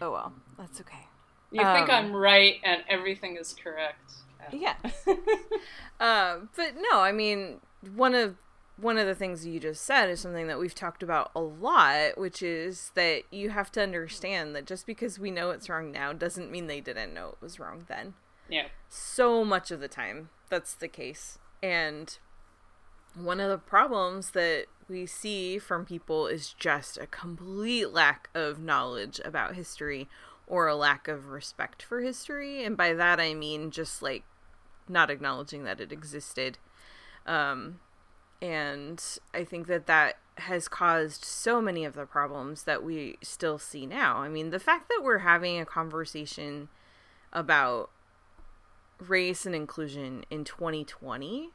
[0.00, 1.06] Oh well, that's okay.
[1.50, 4.12] You think Um, I'm right and everything is correct.
[4.52, 4.74] Yeah.
[6.00, 7.60] um, but no, I mean
[7.94, 8.36] one of
[8.76, 12.18] one of the things you just said is something that we've talked about a lot,
[12.18, 16.12] which is that you have to understand that just because we know it's wrong now
[16.12, 18.14] doesn't mean they didn't know it was wrong then.
[18.48, 18.66] Yeah.
[18.88, 21.38] So much of the time, that's the case.
[21.62, 22.18] And
[23.14, 28.58] one of the problems that we see from people is just a complete lack of
[28.58, 30.08] knowledge about history
[30.46, 32.64] or a lack of respect for history.
[32.64, 34.24] And by that, I mean just like
[34.88, 36.58] not acknowledging that it existed.
[37.26, 37.80] Um,
[38.40, 43.58] and I think that that has caused so many of the problems that we still
[43.58, 44.18] see now.
[44.18, 46.68] I mean, the fact that we're having a conversation
[47.32, 47.90] about
[48.98, 51.50] race and inclusion in 2020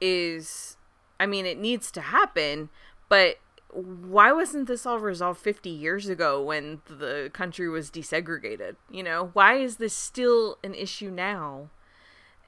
[0.00, 0.76] is
[1.18, 2.68] I mean it needs to happen,
[3.08, 3.38] but
[3.72, 8.76] why wasn't this all resolved 50 years ago when the country was desegregated?
[8.90, 11.68] You know, why is this still an issue now?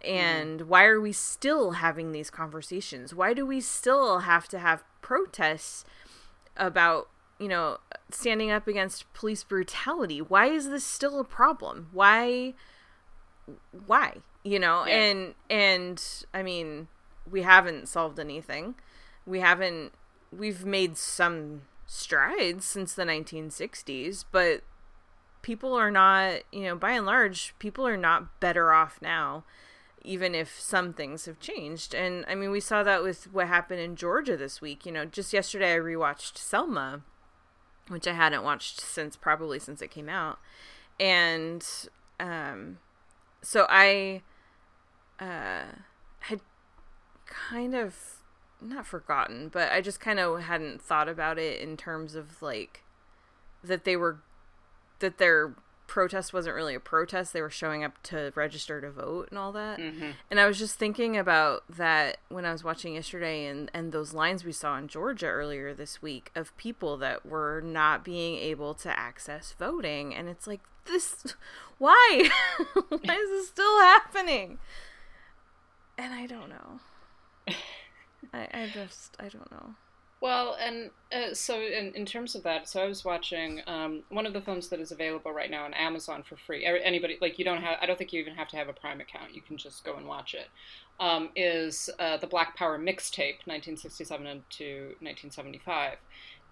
[0.01, 0.67] And mm.
[0.67, 3.15] why are we still having these conversations?
[3.15, 5.85] Why do we still have to have protests
[6.57, 7.09] about,
[7.39, 7.79] you know,
[8.11, 10.21] standing up against police brutality?
[10.23, 11.89] Why is this still a problem?
[11.93, 12.55] Why
[13.87, 14.19] why?
[14.45, 14.97] You know, Yeah.
[14.97, 16.89] and and I mean,
[17.31, 18.75] we haven't solved anything.
[19.27, 19.93] We haven't
[20.31, 24.63] we've made some strides since the 1960s, but
[25.43, 29.45] people are not, you know, by and large, people are not better off now,
[30.03, 31.95] even if some things have changed.
[31.95, 34.85] And I mean, we saw that with what happened in Georgia this week.
[34.85, 37.03] You know, just yesterday I rewatched Selma,
[37.89, 40.39] which I hadn't watched since probably since it came out.
[41.01, 41.67] And
[42.21, 42.79] um
[43.41, 44.23] so I
[45.21, 45.65] uh
[47.29, 47.95] kind of
[48.61, 52.83] not forgotten, but I just kind of hadn't thought about it in terms of like
[53.63, 54.21] that they were
[55.01, 55.55] that their
[55.87, 57.33] protest wasn't really a protest.
[57.33, 59.79] They were showing up to register to vote and all that.
[59.79, 60.11] Mm-hmm.
[60.31, 64.13] And I was just thinking about that when I was watching yesterday and and those
[64.13, 68.75] lines we saw in Georgia earlier this week of people that were not being able
[68.75, 71.35] to access voting and it's like this
[71.79, 72.29] why?
[72.75, 74.59] why is this still happening?
[75.97, 76.81] And I don't know.
[78.33, 79.75] I, I just I don't know.
[80.21, 84.27] Well, and uh, so in, in terms of that, so I was watching um, one
[84.27, 86.67] of the films that is available right now on Amazon for free.
[86.67, 89.01] Anybody like you don't have, I don't think you even have to have a Prime
[89.01, 89.35] account.
[89.35, 90.49] You can just go and watch it.
[90.99, 95.99] Um, is uh, the Black Power mixtape, 1967 to 1975,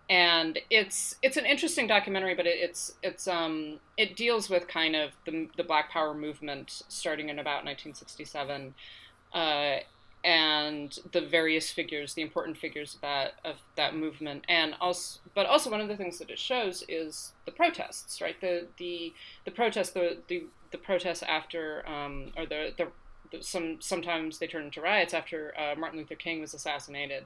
[0.08, 4.94] and it's it's an interesting documentary, but it, it's it's um it deals with kind
[4.94, 8.74] of the the Black Power movement starting in about 1967.
[9.32, 9.78] Uh,
[10.26, 15.46] and the various figures, the important figures of that of that movement, and also, but
[15.46, 18.38] also one of the things that it shows is the protests, right?
[18.40, 22.88] The the the protests, the the, the protests after, um, or the, the
[23.30, 27.24] the some sometimes they turn into riots after uh, Martin Luther King was assassinated,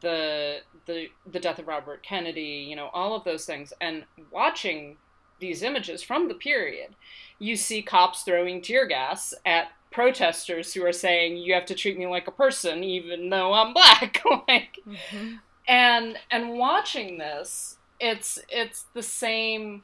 [0.00, 4.96] the the the death of Robert Kennedy, you know, all of those things, and watching
[5.40, 6.94] these images from the period,
[7.38, 11.98] you see cops throwing tear gas at protesters who are saying you have to treat
[11.98, 14.22] me like a person even though I'm black.
[14.48, 15.34] Like mm-hmm.
[15.66, 19.82] and and watching this it's it's the same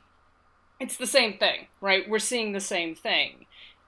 [0.80, 2.08] it's the same thing right?
[2.08, 3.46] We're seeing the same thing.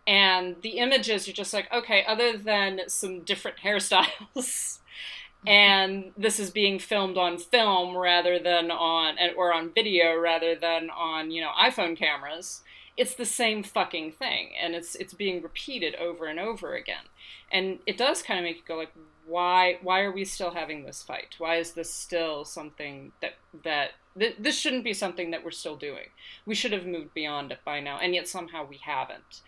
[0.09, 5.49] And the images are just like okay other than some different hairstyles mm-hmm.
[5.49, 10.91] and this is being filmed on film rather than on or on video rather than
[10.91, 12.63] on you know iphone cameras
[12.97, 17.05] it's the same fucking thing and it's it's being repeated over and over again.
[17.53, 18.93] And it does kind of make you go like
[19.27, 21.35] why why are we still having this fight?
[21.39, 25.77] Why is this still something that that th- this shouldn't be something that we're still
[25.77, 26.09] doing.
[26.47, 29.43] We should have moved beyond it by now and yet somehow we haven't.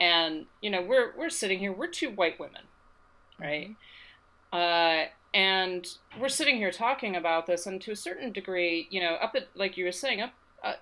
[0.00, 2.62] And you know we're we're sitting here we're two white women
[3.38, 3.76] right?
[4.52, 5.86] Uh and
[6.18, 9.48] we're sitting here talking about this and to a certain degree you know up at
[9.54, 10.74] like you were saying up uh,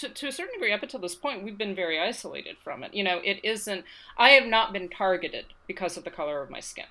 [0.00, 2.94] to, to a certain degree up until this point we've been very isolated from it
[2.94, 3.84] you know it isn't
[4.16, 6.86] i have not been targeted because of the color of my skin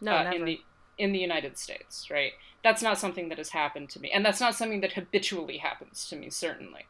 [0.00, 0.36] No, uh, never.
[0.36, 0.60] in the
[0.96, 2.34] in the United States, right?
[2.62, 6.08] That's not something that has happened to me, and that's not something that habitually happens
[6.08, 6.86] to me, certainly.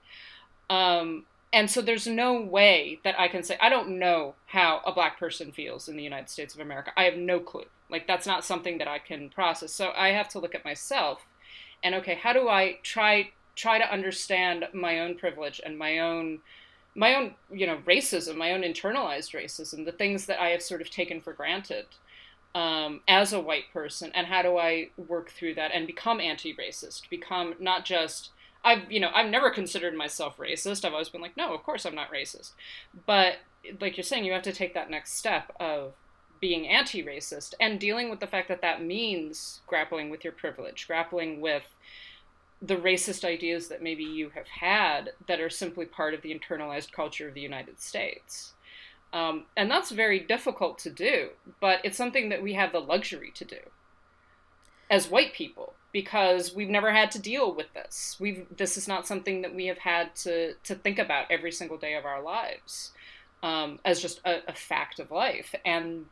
[0.69, 4.93] Um, and so there's no way that I can say I don't know how a
[4.93, 6.93] black person feels in the United States of America.
[6.97, 7.65] I have no clue.
[7.91, 9.73] Like that's not something that I can process.
[9.73, 11.21] So I have to look at myself,
[11.83, 16.41] and okay, how do I try try to understand my own privilege and my own
[16.95, 20.81] my own you know racism, my own internalized racism, the things that I have sort
[20.81, 21.87] of taken for granted
[22.55, 24.13] um, as a white person.
[24.15, 27.09] And how do I work through that and become anti-racist?
[27.11, 28.31] Become not just
[28.65, 30.85] I've you know I've never considered myself racist.
[30.85, 32.53] I've always been like no of course I'm not racist.
[33.07, 33.37] But
[33.81, 35.95] like you're saying you have to take that next step of
[36.41, 41.41] being anti-racist and dealing with the fact that that means grappling with your privilege grappling
[41.41, 41.63] with
[42.63, 46.93] the racist ideas that maybe you have had that are simply part of the internalized
[46.93, 48.55] culture of the United States
[49.15, 53.31] um, and that's very difficult to do, but it's something that we have the luxury
[53.37, 53.59] to do
[54.91, 58.17] as white people because we've never had to deal with this.
[58.19, 61.79] We've this is not something that we have had to to think about every single
[61.79, 62.91] day of our lives
[63.45, 66.07] um, as just a, a fact of life, and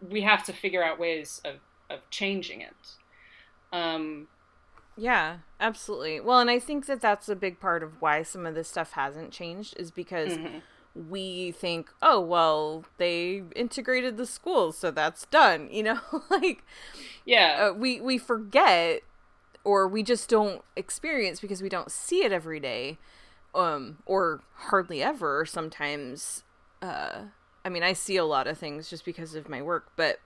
[0.00, 1.56] we have to figure out ways of
[1.90, 2.94] of changing it.
[3.74, 4.28] Um,
[4.98, 6.20] Yeah, absolutely.
[6.20, 8.92] Well, and I think that that's a big part of why some of this stuff
[8.92, 10.38] hasn't changed is because
[10.94, 15.68] we think, oh, well, they integrated the schools, so that's done.
[15.72, 16.64] You know, like
[17.24, 19.02] yeah, uh, we we forget
[19.64, 22.98] or we just don't experience because we don't see it every day
[23.54, 26.44] um or hardly ever sometimes
[26.82, 27.22] uh
[27.64, 30.20] i mean i see a lot of things just because of my work but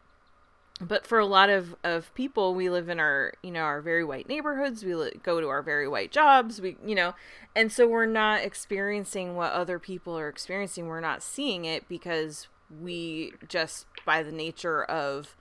[0.82, 4.04] but for a lot of of people we live in our you know our very
[4.04, 4.84] white neighborhoods.
[4.84, 6.60] We li- go to our very white jobs.
[6.60, 7.14] We you know
[7.54, 10.86] and so we're not experiencing what other people are experiencing.
[10.86, 12.48] We're not seeing it because
[12.80, 15.36] we just by the nature of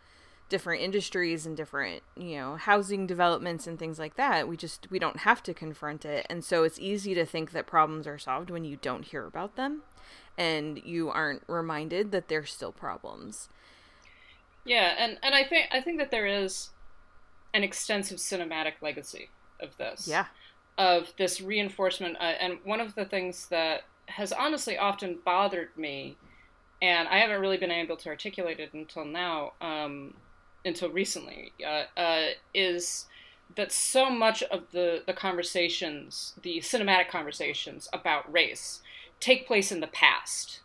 [0.50, 5.00] different industries and different you know housing developments and things like that we just we
[5.00, 6.26] don't have to confront it.
[6.30, 9.56] And so it's easy to think that problems are solved when you don't hear about
[9.56, 9.82] them
[10.38, 13.50] and you aren't reminded that there's still problems
[14.66, 16.70] Yeah, and and I think I think that there is
[17.54, 20.08] an extensive cinematic legacy of this.
[20.08, 20.26] yeah
[20.78, 26.18] Of this reinforcement, uh, and one of the things that has honestly often bothered me,
[26.82, 30.16] and I haven't really been able to articulate it until now, um,
[30.66, 33.06] until recently, uh, uh, is
[33.56, 38.82] that so much of the the conversations, the cinematic conversations about race,
[39.20, 40.62] take place in the past,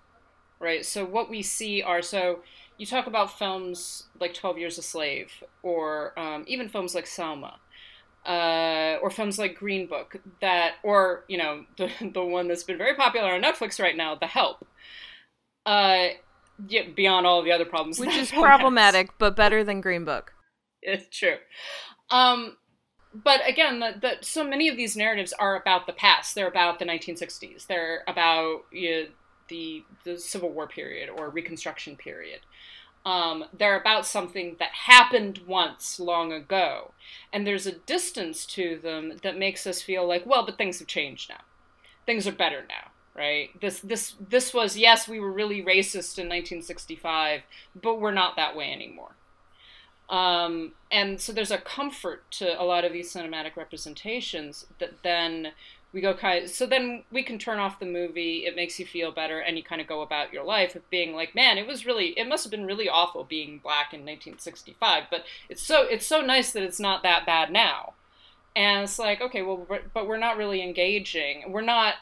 [0.61, 0.85] right?
[0.85, 2.41] So what we see are so
[2.79, 7.59] you talk about films like 12 Years a Slave, or um, even films like Selma,
[8.27, 12.79] uh, or films like Green Book, that, or, you know, the, the one that's been
[12.79, 14.67] very popular on Netflix right now, The Help.
[15.65, 16.09] Uh,
[16.69, 17.99] yeah, beyond all the other problems.
[17.99, 18.59] which is film has.
[18.59, 20.33] problematic but better than green book
[20.83, 21.37] It's true.
[22.11, 22.57] Um,
[23.12, 26.35] but again, the, the, so many of these narratives are about the past.
[26.35, 27.67] They're about the 1960s.
[27.67, 29.07] They're about you know,
[29.49, 32.41] the the Civil War period or Reconstruction period.
[33.07, 36.90] Um, they're about something that happened once long ago,
[37.33, 40.88] and there's a distance to them that makes us feel like, well, but things have
[40.88, 41.42] changed now.
[42.05, 43.51] Things are better now, right?
[43.61, 47.42] This this this was yes, we were really racist in 1965,
[47.81, 49.14] but we're not that way anymore.
[50.09, 55.53] Um, and so there's a comfort to a lot of these cinematic representations that then
[55.97, 58.85] we go kind of, so then we can turn off the movie it makes you
[58.85, 61.67] feel better and you kind of go about your life of being like man it
[61.67, 65.85] was really it must have been really awful being black in 1965 but it's so
[65.85, 67.95] it's so nice that it's not that bad now
[68.55, 71.95] and it's like okay well but we're not really engaging we're not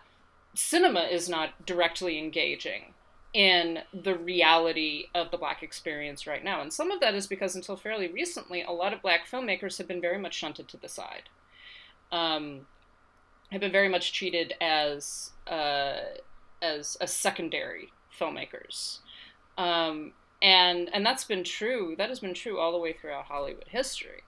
[0.55, 2.95] cinema is not directly engaging
[3.33, 6.61] in the reality of the black experience right now.
[6.61, 9.89] And some of that is because until fairly recently, a lot of black filmmakers have
[9.89, 11.25] been very much shunted to the side,
[12.13, 12.67] um,
[13.55, 15.97] have been very much treated as uh,
[16.61, 18.99] as as secondary filmmakers.
[19.57, 20.13] Um,
[20.43, 21.95] and and that's been true.
[21.97, 24.23] That has been true all the way throughout Hollywood history.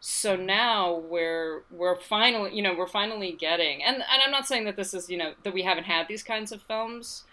[0.00, 4.64] So now we're we're finally you know we're finally getting and and I'm not saying
[4.64, 7.24] that this is you know that we haven't had these kinds of films,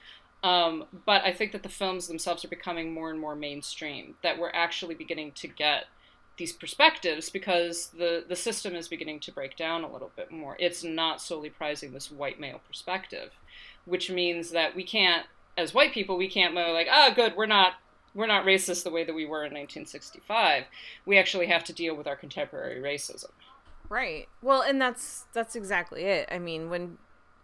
[0.44, 4.16] um, but I think that the films themselves are becoming more and more mainstream.
[4.24, 5.86] That we're actually beginning to get
[6.40, 10.56] these perspectives because the the system is beginning to break down a little bit more.
[10.60, 13.40] It's not solely prizing this white male perspective,
[13.86, 17.46] which means that we can't, as white people, we can't go like, oh, good, we're
[17.46, 17.74] not
[18.16, 20.64] we're not racist the way that we were in 1965.
[21.06, 23.30] We actually have to deal with our contemporary racism.
[23.88, 24.28] Right.
[24.42, 26.28] Well, and that's that's exactly it.
[26.32, 26.98] I mean, when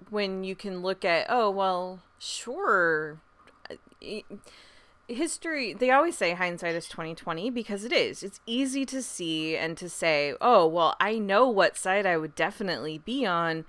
[0.10, 3.20] when you can look at, oh, well, sure.
[4.02, 4.22] eh,
[5.08, 8.24] History, they always say hindsight is 2020 because it is.
[8.24, 12.34] It's easy to see and to say, "Oh, well, I know what side I would
[12.34, 13.66] definitely be on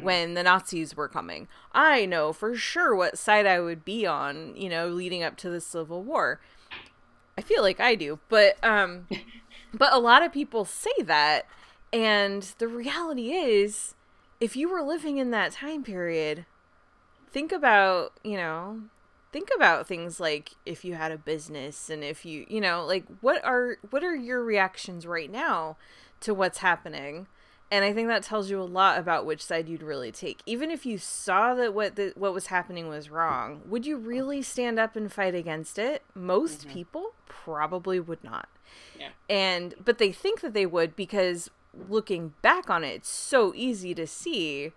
[0.00, 1.48] when the Nazis were coming.
[1.72, 5.50] I know for sure what side I would be on, you know, leading up to
[5.50, 6.40] the Civil War."
[7.38, 9.06] I feel like I do, but um
[9.74, 11.46] but a lot of people say that
[11.92, 13.94] and the reality is
[14.40, 16.44] if you were living in that time period,
[17.30, 18.82] think about, you know,
[19.32, 23.04] think about things like if you had a business and if you, you know, like
[23.20, 25.76] what are what are your reactions right now
[26.20, 27.26] to what's happening?
[27.70, 30.40] And I think that tells you a lot about which side you'd really take.
[30.46, 34.40] Even if you saw that what the, what was happening was wrong, would you really
[34.40, 36.02] stand up and fight against it?
[36.14, 38.48] Most people probably would not.
[38.98, 39.08] Yeah.
[39.28, 41.50] And but they think that they would because
[41.88, 44.72] looking back on it, it's so easy to see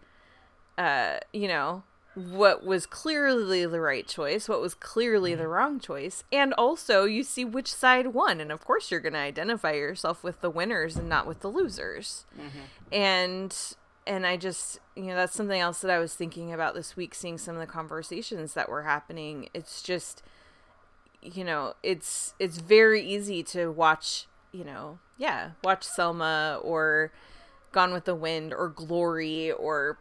[0.80, 1.84] uh, you know,
[2.20, 5.52] what was clearly the right choice, what was clearly the mm-hmm.
[5.52, 8.42] wrong choice, and also you see which side won.
[8.42, 11.48] And of course, you're going to identify yourself with the winners and not with the
[11.48, 12.26] losers.
[12.38, 12.94] Mm-hmm.
[12.94, 13.76] And
[14.08, 17.14] and I just, you know, that's something else that I was thinking about this week,
[17.14, 19.50] seeing some of the conversations that were happening.
[19.54, 20.24] It's just,
[21.22, 27.12] you know, it's it's very easy to watch, you know, yeah, watch Selma or
[27.72, 30.00] Gone with the Wind or Glory or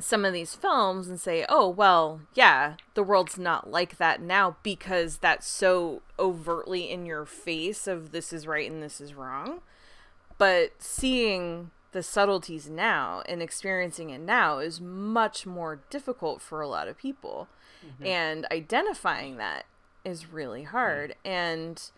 [0.00, 4.56] some of these films and say, oh, well, yeah, the world's not like that now
[4.62, 9.60] because that's so overtly in your face of this is right and this is wrong.
[10.38, 16.68] But seeing the subtleties now and experiencing it now is much more difficult for a
[16.68, 17.48] lot of people.
[17.84, 18.06] Mm-hmm.
[18.06, 19.64] And identifying that
[20.04, 21.10] is really hard.
[21.24, 21.30] Mm.
[21.30, 21.90] And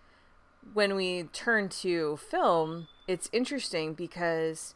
[0.72, 4.74] when we turn to film, it's interesting because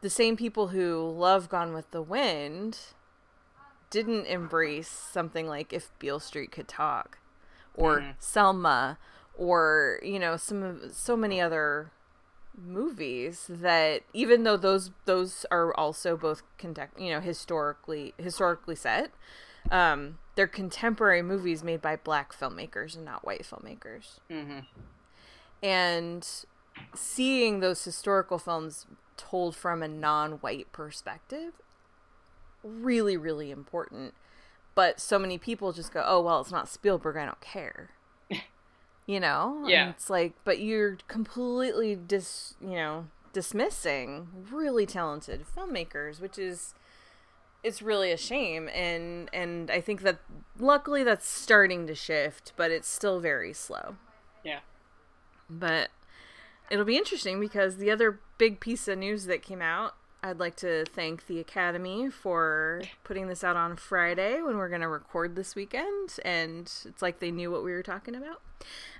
[0.00, 2.78] the same people who love Gone with the Wind
[3.90, 7.18] didn't embrace something like If Beale Street Could Talk
[7.74, 8.98] or Selma
[9.36, 11.90] or, you know, some of so many other
[12.60, 19.12] movies that even though those those are also both contact you know historically historically set
[19.70, 24.66] um they're contemporary movies made by black filmmakers and not white filmmakers Mhm.
[25.62, 26.28] and
[26.96, 28.86] seeing those historical films
[29.18, 31.52] told from a non-white perspective
[32.64, 34.14] really really important.
[34.74, 37.90] But so many people just go oh well it's not spielberg i don't care.
[39.06, 39.60] You know?
[39.62, 39.90] And Yeah.
[39.90, 46.74] it's like but you're completely dis you know dismissing really talented filmmakers which is
[47.64, 48.68] it's really a shame.
[48.68, 50.18] And and i think that
[50.58, 53.96] luckily that's starting to shift but it's still very slow.
[54.44, 54.60] Yeah.
[55.50, 55.88] but
[56.70, 60.56] it'll be interesting because the other big piece of news that came out, I'd like
[60.56, 65.36] to thank the Academy for putting this out on Friday when we're going to record
[65.36, 66.18] this weekend.
[66.24, 68.40] And it's like they knew what we were talking about.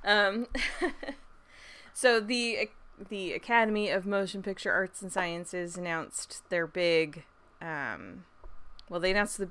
[0.05, 0.47] Um,
[1.93, 2.71] so the
[3.11, 7.25] the Academy of Motion Picture Arts and Sciences announced their big.
[7.61, 8.25] Um,
[8.89, 9.51] well, they announced the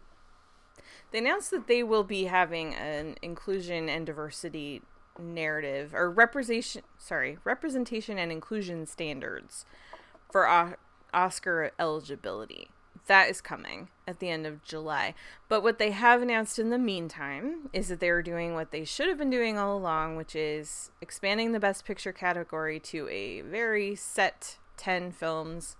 [1.11, 4.81] they announced that they will be having an inclusion and diversity
[5.19, 9.65] narrative or representation sorry representation and inclusion standards
[10.31, 10.75] for o-
[11.13, 12.69] oscar eligibility.
[13.07, 15.13] That is coming at the end of july.
[15.47, 19.07] But what they have announced in the meantime is that they're doing what they should
[19.07, 23.95] have been doing all along which is expanding the best picture category to a very
[23.95, 25.75] set 10 films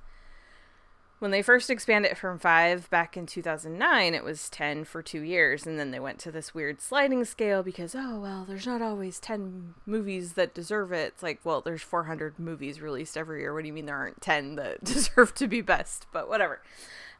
[1.19, 5.65] when they first expanded from five back in 2009, it was 10 for two years.
[5.65, 9.19] And then they went to this weird sliding scale because, oh, well, there's not always
[9.19, 11.13] 10 movies that deserve it.
[11.13, 13.53] It's like, well, there's 400 movies released every year.
[13.53, 16.05] What do you mean there aren't 10 that deserve to be best?
[16.13, 16.61] But whatever.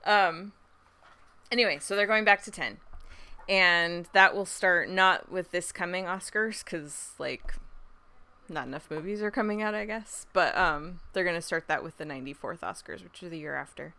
[0.05, 0.51] Um,
[1.51, 2.77] anyway, so they're going back to 10.
[3.49, 7.55] And that will start not with this coming Oscars because, like,
[8.49, 10.25] not enough movies are coming out, I guess.
[10.33, 13.93] But um, they're gonna start that with the 94th Oscars, which is the year after.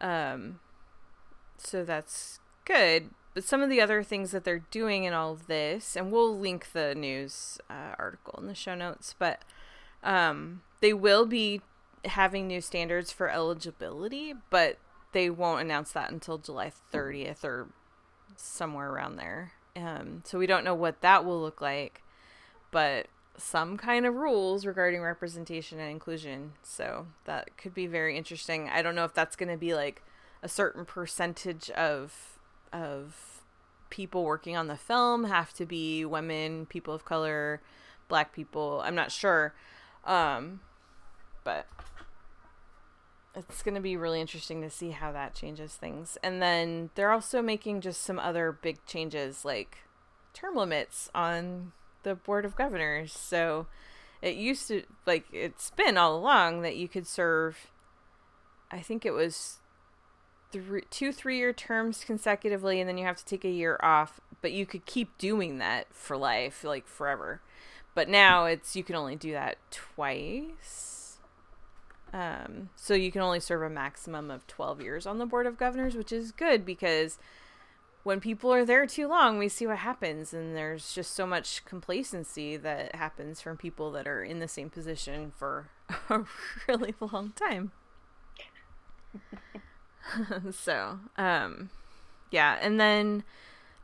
[0.00, 0.60] Um,
[1.58, 3.10] so that's good.
[3.34, 6.38] But some of the other things that they're doing in all of this, and we'll
[6.38, 9.42] link the news uh, article in the show notes, but
[10.02, 11.60] um, they will be
[12.06, 14.78] having new standards for eligibility, but
[15.12, 17.68] they won't announce that until July 30th or
[18.36, 19.52] somewhere around there.
[19.74, 22.02] Um, so we don't know what that will look like,
[22.70, 23.06] but
[23.38, 26.52] some kind of rules regarding representation and inclusion.
[26.62, 28.68] So that could be very interesting.
[28.68, 30.02] I don't know if that's going to be like
[30.42, 32.38] a certain percentage of
[32.72, 33.42] of
[33.88, 37.62] people working on the film have to be women, people of color,
[38.08, 38.82] black people.
[38.84, 39.54] I'm not sure.
[40.04, 40.60] Um
[41.44, 41.66] but
[43.36, 46.16] it's going to be really interesting to see how that changes things.
[46.22, 49.78] And then they're also making just some other big changes like
[50.32, 51.72] term limits on
[52.06, 53.12] the board of governors.
[53.12, 53.66] So
[54.22, 57.70] it used to like it's been all along that you could serve
[58.70, 59.58] I think it was
[60.52, 64.52] three, two three-year terms consecutively and then you have to take a year off, but
[64.52, 67.40] you could keep doing that for life, like forever.
[67.94, 71.18] But now it's you can only do that twice.
[72.12, 75.58] Um, so you can only serve a maximum of 12 years on the board of
[75.58, 77.18] governors, which is good because
[78.06, 81.64] when people are there too long, we see what happens, and there's just so much
[81.64, 85.70] complacency that happens from people that are in the same position for
[86.08, 86.20] a
[86.68, 87.72] really long time.
[90.52, 91.70] so, um,
[92.30, 93.24] yeah, and then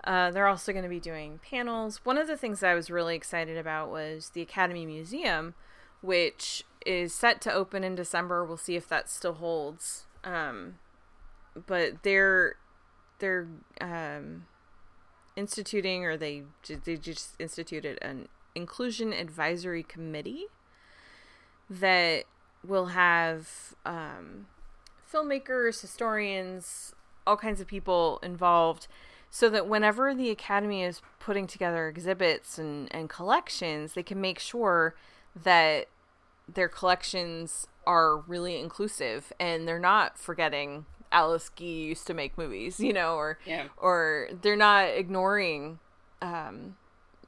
[0.04, 1.98] uh, they're also going to be doing panels.
[2.04, 5.54] One of the things I was really excited about was the Academy Museum,
[6.00, 8.44] which is set to open in December.
[8.44, 10.06] We'll see if that still holds.
[10.22, 10.76] Um,
[11.66, 12.54] but they're
[13.22, 13.46] they're
[13.80, 14.46] um,
[15.36, 16.42] instituting, or they
[16.84, 20.46] they just instituted an inclusion advisory committee
[21.70, 22.24] that
[22.66, 24.46] will have um,
[25.10, 26.94] filmmakers, historians,
[27.24, 28.88] all kinds of people involved
[29.30, 34.38] so that whenever the academy is putting together exhibits and, and collections they can make
[34.38, 34.94] sure
[35.40, 35.86] that
[36.52, 42.80] their collections are really inclusive and they're not forgetting alice guy used to make movies
[42.80, 43.68] you know or Yeah.
[43.76, 45.78] or they're not ignoring
[46.20, 46.76] um,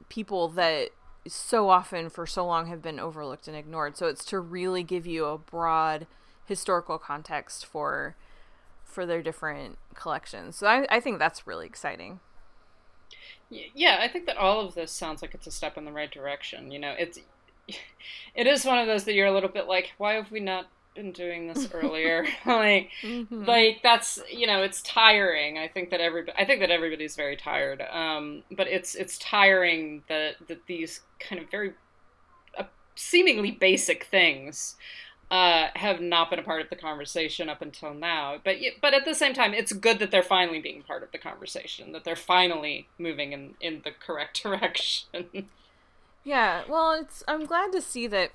[0.09, 0.89] people that
[1.27, 5.05] so often for so long have been overlooked and ignored so it's to really give
[5.07, 6.07] you a broad
[6.45, 8.15] historical context for
[8.83, 10.55] for their different collections.
[10.55, 12.21] So I, I think that's really exciting.
[13.49, 16.09] Yeah, I think that all of this sounds like it's a step in the right
[16.09, 16.71] direction.
[16.71, 17.19] You know, it's
[18.35, 20.67] it is one of those that you're a little bit like, why have we not
[20.95, 22.25] been doing this earlier?
[22.45, 23.43] like, mm-hmm.
[23.43, 25.57] like that's you know, it's tiring.
[25.57, 27.81] I think that every I think that everybody's very tired.
[27.91, 31.73] Um, but it's it's tiring that that these kind of very
[32.57, 32.63] uh,
[32.95, 34.75] seemingly basic things
[35.31, 38.37] uh, have not been a part of the conversation up until now.
[38.43, 41.17] But but at the same time, it's good that they're finally being part of the
[41.17, 41.91] conversation.
[41.91, 45.49] That they're finally moving in in the correct direction.
[46.23, 48.31] yeah, well, it's I'm glad to see that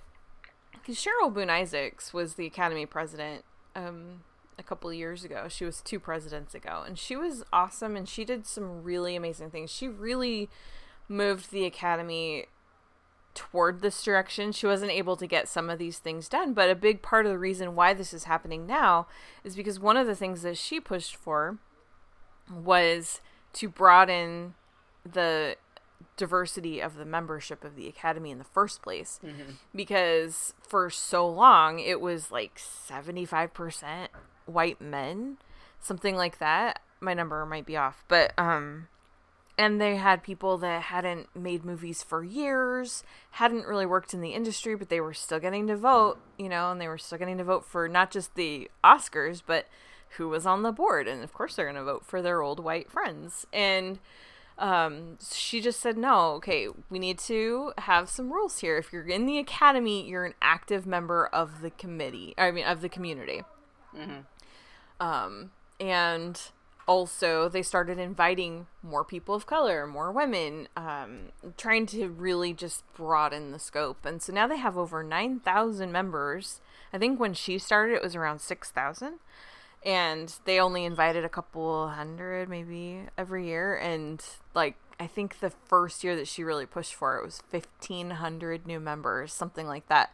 [0.80, 4.22] because Cheryl Boone Isaacs was the Academy president um,
[4.58, 5.46] a couple years ago.
[5.48, 9.50] She was two presidents ago, and she was awesome, and she did some really amazing
[9.50, 9.70] things.
[9.70, 10.48] She really
[11.08, 12.46] moved the Academy
[13.34, 14.52] toward this direction.
[14.52, 17.32] She wasn't able to get some of these things done, but a big part of
[17.32, 19.06] the reason why this is happening now
[19.44, 21.58] is because one of the things that she pushed for
[22.52, 23.20] was
[23.54, 24.54] to broaden
[25.04, 25.56] the
[26.16, 29.53] diversity of the membership of the academy in the first place mm-hmm.
[29.74, 34.09] because for so long it was like 75%
[34.46, 35.38] white men
[35.80, 38.88] something like that my number might be off but um
[39.61, 44.30] and they had people that hadn't made movies for years, hadn't really worked in the
[44.30, 47.36] industry, but they were still getting to vote, you know, and they were still getting
[47.36, 49.66] to vote for not just the Oscars, but
[50.16, 51.07] who was on the board.
[51.07, 53.46] And of course, they're going to vote for their old white friends.
[53.53, 53.98] And
[54.61, 58.76] um, she just said, no, okay, we need to have some rules here.
[58.76, 62.82] If you're in the academy, you're an active member of the committee, I mean, of
[62.82, 63.42] the community.
[63.96, 64.20] Mm-hmm.
[65.04, 65.50] Um,
[65.80, 66.40] and
[66.86, 72.82] also they started inviting more people of color more women um, trying to really just
[72.94, 76.61] broaden the scope and so now they have over 9000 members
[76.92, 79.20] i think when she started it was around 6000
[79.84, 83.76] and they only invited a couple hundred maybe every year.
[83.76, 84.22] And
[84.54, 88.78] like i think the first year that she really pushed for it was 1500 new
[88.78, 90.12] members something like that.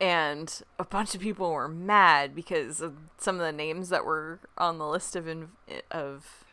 [0.00, 4.40] And a bunch of people were mad because of some of the names that were
[4.58, 5.48] on the list of in,
[5.90, 6.44] of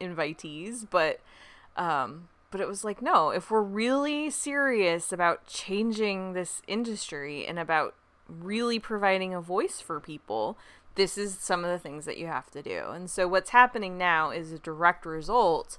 [0.00, 0.86] invitees.
[0.88, 1.20] But
[1.76, 7.58] um but it was like no if we're really serious about changing this industry and
[7.58, 7.94] about
[8.28, 10.56] really providing a voice for people
[10.94, 13.96] this is some of the things that you have to do and so what's happening
[13.96, 15.78] now is a direct result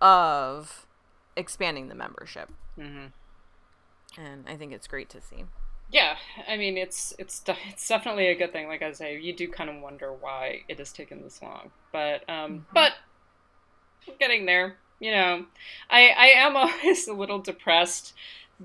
[0.00, 0.86] of
[1.36, 3.06] expanding the membership mm-hmm.
[4.20, 5.44] and i think it's great to see
[5.90, 6.16] yeah,
[6.48, 8.66] I mean it's it's it's definitely a good thing.
[8.66, 12.28] Like I say, you do kind of wonder why it has taken this long, but
[12.28, 12.58] um, mm-hmm.
[12.74, 12.92] but
[14.18, 14.76] getting there.
[14.98, 15.46] You know,
[15.90, 18.14] I I am always a little depressed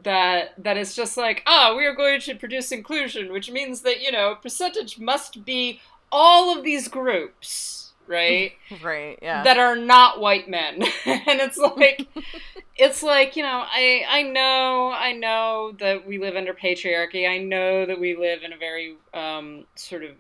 [0.04, 4.02] that that it's just like ah we are going to produce inclusion, which means that
[4.02, 5.82] you know percentage must be
[6.12, 7.82] all of these groups
[8.12, 8.54] right?
[8.84, 9.44] right, yeah.
[9.44, 10.84] That are not white men.
[11.06, 12.08] and it's like
[12.76, 17.28] it's like, you know, I I know I know that we live under patriarchy.
[17.28, 20.12] I know that we live in a very um sort of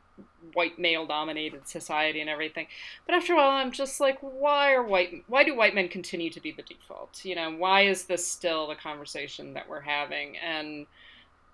[0.53, 2.67] white male dominated society and everything.
[3.05, 6.29] But after a while I'm just like why are white why do white men continue
[6.31, 7.23] to be the default?
[7.23, 10.37] You know, why is this still the conversation that we're having?
[10.37, 10.87] And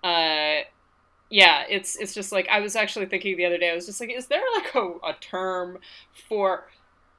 [0.04, 0.64] uh
[1.30, 3.70] yeah, it's it's just like I was actually thinking the other day.
[3.70, 5.78] I was just like, is there like a, a term
[6.28, 6.68] for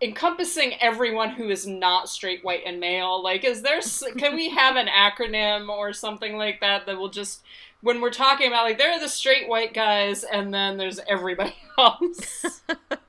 [0.02, 3.22] encompassing everyone who is not straight, white, and male?
[3.22, 3.82] Like, is there
[4.18, 7.44] can we have an acronym or something like that that will just
[7.82, 11.56] when we're talking about like there are the straight white guys and then there's everybody
[11.78, 12.62] else.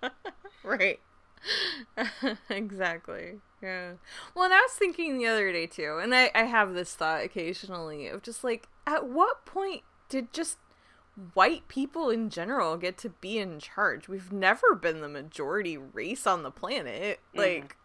[0.64, 1.00] right.
[2.50, 3.40] exactly.
[3.62, 3.92] Yeah.
[4.34, 7.22] Well, and I was thinking the other day too, and I, I have this thought
[7.22, 10.58] occasionally of just like, at what point did just
[11.34, 14.08] white people in general get to be in charge.
[14.08, 17.20] We've never been the majority race on the planet.
[17.34, 17.38] Mm-hmm.
[17.38, 17.76] Like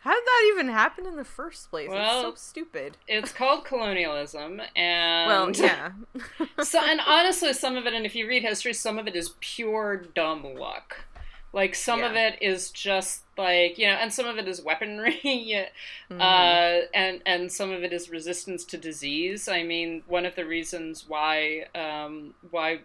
[0.00, 1.88] how did that even happen in the first place?
[1.88, 2.96] Well, it's so stupid.
[3.08, 5.90] It's called colonialism and Well, yeah.
[6.62, 9.34] so and honestly some of it and if you read history some of it is
[9.40, 11.04] pure dumb luck.
[11.52, 12.10] Like some yeah.
[12.10, 15.18] of it is just like you know, and some of it is weaponry,
[16.10, 16.20] mm-hmm.
[16.20, 19.48] uh, and and some of it is resistance to disease.
[19.48, 22.80] I mean, one of the reasons why um, why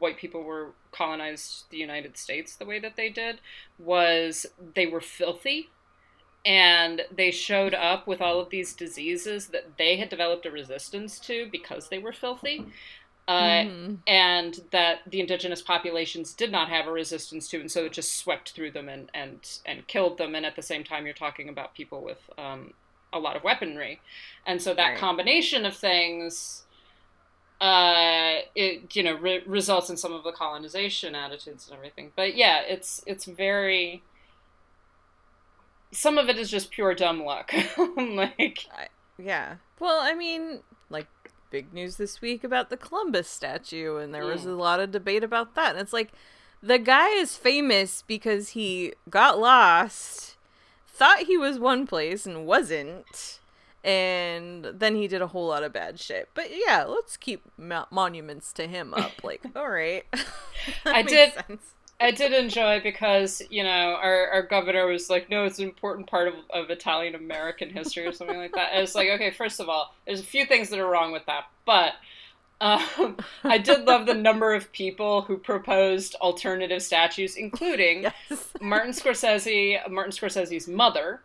[0.00, 3.40] white people were colonized the United States the way that they did
[3.78, 5.70] was they were filthy
[6.44, 11.18] and they showed up with all of these diseases that they had developed a resistance
[11.18, 12.66] to because they were filthy
[13.28, 13.94] uh, mm-hmm.
[14.06, 18.16] and that the indigenous populations did not have a resistance to, and so it just
[18.16, 20.34] swept through them and and and killed them.
[20.34, 22.72] And at the same time, you're talking about people with um,
[23.12, 24.00] a lot of weaponry,
[24.46, 24.98] and so that right.
[24.98, 26.64] combination of things
[27.60, 32.12] uh, it you know re- results in some of the colonization attitudes and everything.
[32.16, 34.02] But yeah, it's it's very.
[35.90, 37.52] Some of it is just pure dumb luck.
[37.96, 38.66] like
[39.18, 39.56] Yeah.
[39.78, 40.60] Well, I mean,
[40.90, 41.08] like
[41.50, 44.50] big news this week about the Columbus statue and there was hmm.
[44.50, 45.72] a lot of debate about that.
[45.72, 46.12] And it's like
[46.62, 50.36] the guy is famous because he got lost,
[50.86, 53.40] thought he was one place and wasn't.
[53.84, 56.28] And then he did a whole lot of bad shit.
[56.34, 59.12] But yeah, let's keep mo- monuments to him up.
[59.22, 60.04] Like, all right.
[60.84, 61.74] I did- sense.
[62.00, 66.06] I did enjoy because you know our, our governor was like, no, it's an important
[66.06, 68.70] part of, of Italian American history or something like that.
[68.72, 71.26] And it's like, okay, first of all, there's a few things that are wrong with
[71.26, 71.94] that, but
[72.60, 78.48] um, I did love the number of people who proposed alternative statues, including Yes.
[78.60, 81.20] Martin Scorsese, Martin Scorsese's mother,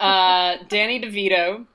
[0.00, 1.66] uh, Danny DeVito.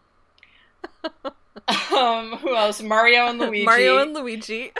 [1.91, 2.81] Um, who else?
[2.81, 3.65] Mario and Luigi.
[3.65, 4.71] Mario and Luigi.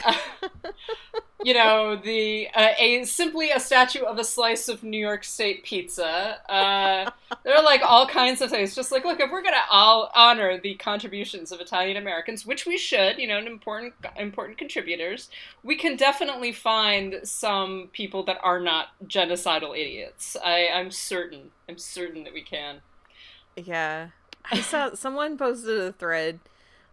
[1.43, 5.63] you know the uh, a simply a statue of a slice of New York State
[5.63, 6.37] pizza.
[6.49, 7.11] Uh,
[7.43, 8.73] there are like all kinds of things.
[8.73, 12.77] Just like, look, if we're gonna all honor the contributions of Italian Americans, which we
[12.77, 15.29] should, you know, an important important contributors,
[15.63, 20.37] we can definitely find some people that are not genocidal idiots.
[20.43, 21.51] I, I'm certain.
[21.67, 22.81] I'm certain that we can.
[23.57, 24.09] Yeah.
[24.49, 26.39] I saw someone posted a thread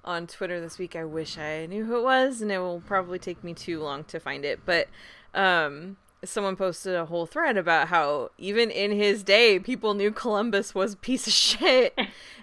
[0.08, 0.96] on Twitter this week.
[0.96, 4.04] I wish I knew who it was, and it will probably take me too long
[4.04, 4.60] to find it.
[4.64, 4.88] But
[5.34, 10.74] um, someone posted a whole thread about how even in his day, people knew Columbus
[10.74, 11.96] was a piece of shit.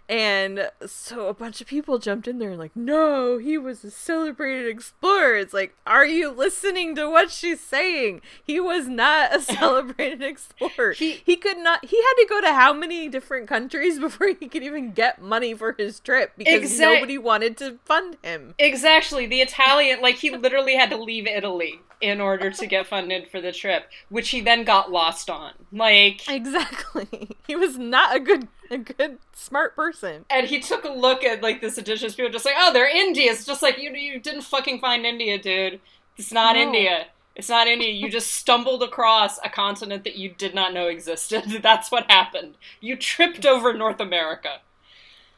[0.07, 3.89] And so a bunch of people jumped in there and like, no, he was a
[3.91, 5.35] celebrated explorer.
[5.37, 8.21] It's like, are you listening to what she's saying?
[8.43, 10.93] He was not a celebrated explorer.
[10.93, 11.83] He- he could not.
[11.85, 15.53] He had to go to how many different countries before he could even get money
[15.55, 18.53] for his trip because Exact- nobody wanted to fund him.
[18.59, 19.25] Exactly.
[19.25, 23.39] The Italian, like, he literally had to leave Italy in order to get funded for
[23.41, 25.51] the trip, which he then got lost on.
[25.71, 27.29] Like, Exactly.
[27.47, 30.25] He was not a good, a good, smart person.
[30.29, 33.31] and he took a look at, like, this indigenous people, just like, oh, they're India.
[33.31, 35.79] It's just like, you, you didn't fucking find India, dude.
[36.17, 36.61] It's not No.
[36.63, 37.07] India.
[37.35, 37.89] It's not India.
[37.89, 41.43] You just stumbled across a continent that you did not know existed.
[41.61, 42.55] That's what happened.
[42.81, 44.61] You tripped over North America.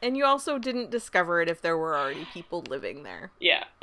[0.00, 3.32] And you also didn't discover it if there were already people living there.
[3.40, 3.64] Yeah.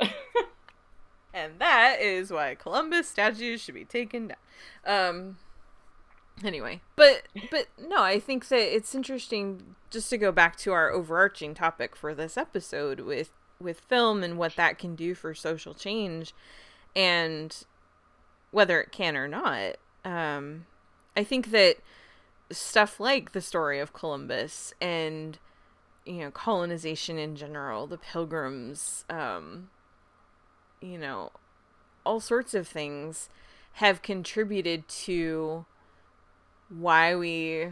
[1.36, 4.36] And that is why Columbus statues should be taken down.
[4.86, 5.36] Um
[6.42, 10.90] anyway, but but no, I think that it's interesting just to go back to our
[10.90, 15.74] overarching topic for this episode with with film and what that can do for social
[15.74, 16.32] change
[16.94, 17.64] and
[18.50, 19.76] whether it can or not.
[20.06, 20.64] Um
[21.14, 21.76] I think that
[22.50, 25.38] stuff like the story of Columbus and
[26.06, 29.68] you know colonization in general, the pilgrims um
[30.86, 31.30] you know,
[32.04, 33.28] all sorts of things
[33.74, 35.66] have contributed to
[36.68, 37.68] why we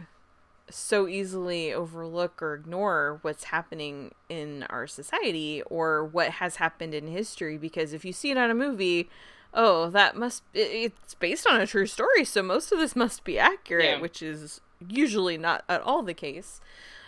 [0.69, 7.07] so easily overlook or ignore what's happening in our society or what has happened in
[7.07, 7.57] history.
[7.57, 9.09] Because if you see it on a movie
[9.53, 12.25] oh that must it's based on a true story.
[12.25, 14.01] So most of this must be accurate Yeah.
[14.01, 16.59] which is usually not at all the case.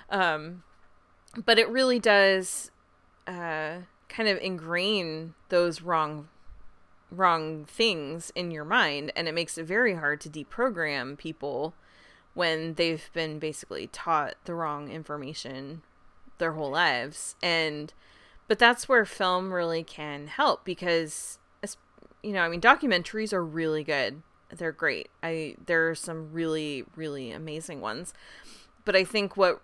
[0.09, 0.63] Um
[1.45, 2.71] but it really does
[3.25, 3.79] uh
[4.09, 6.29] kind of ingrain those wrong
[7.09, 11.73] wrong things in your mind and it makes it very hard to deprogram people
[12.33, 15.81] when they've been basically taught the wrong information
[16.37, 17.35] their whole lives.
[17.41, 17.91] And
[18.47, 21.39] but that's where film really can help because
[22.23, 24.21] you know i mean documentaries are really good.
[24.55, 25.09] They're great.
[25.23, 28.13] I there are some really really amazing ones.
[28.85, 29.61] But i think what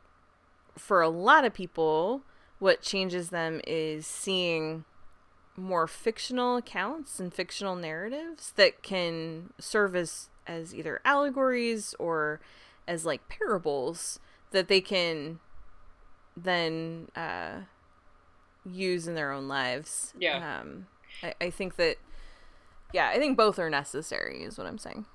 [0.77, 2.23] for a lot of people
[2.63, 4.85] what changes them is seeing
[5.57, 12.39] more fictional accounts and fictional narratives that can serve as as either allegories or
[12.87, 14.17] as like parables
[14.51, 15.39] that they can
[16.37, 17.59] then uh
[18.65, 20.59] use in their own lives Yeah.
[20.61, 20.87] um
[21.21, 21.97] I, I think that
[22.93, 25.05] yeah i think both are necessary is what i'm saying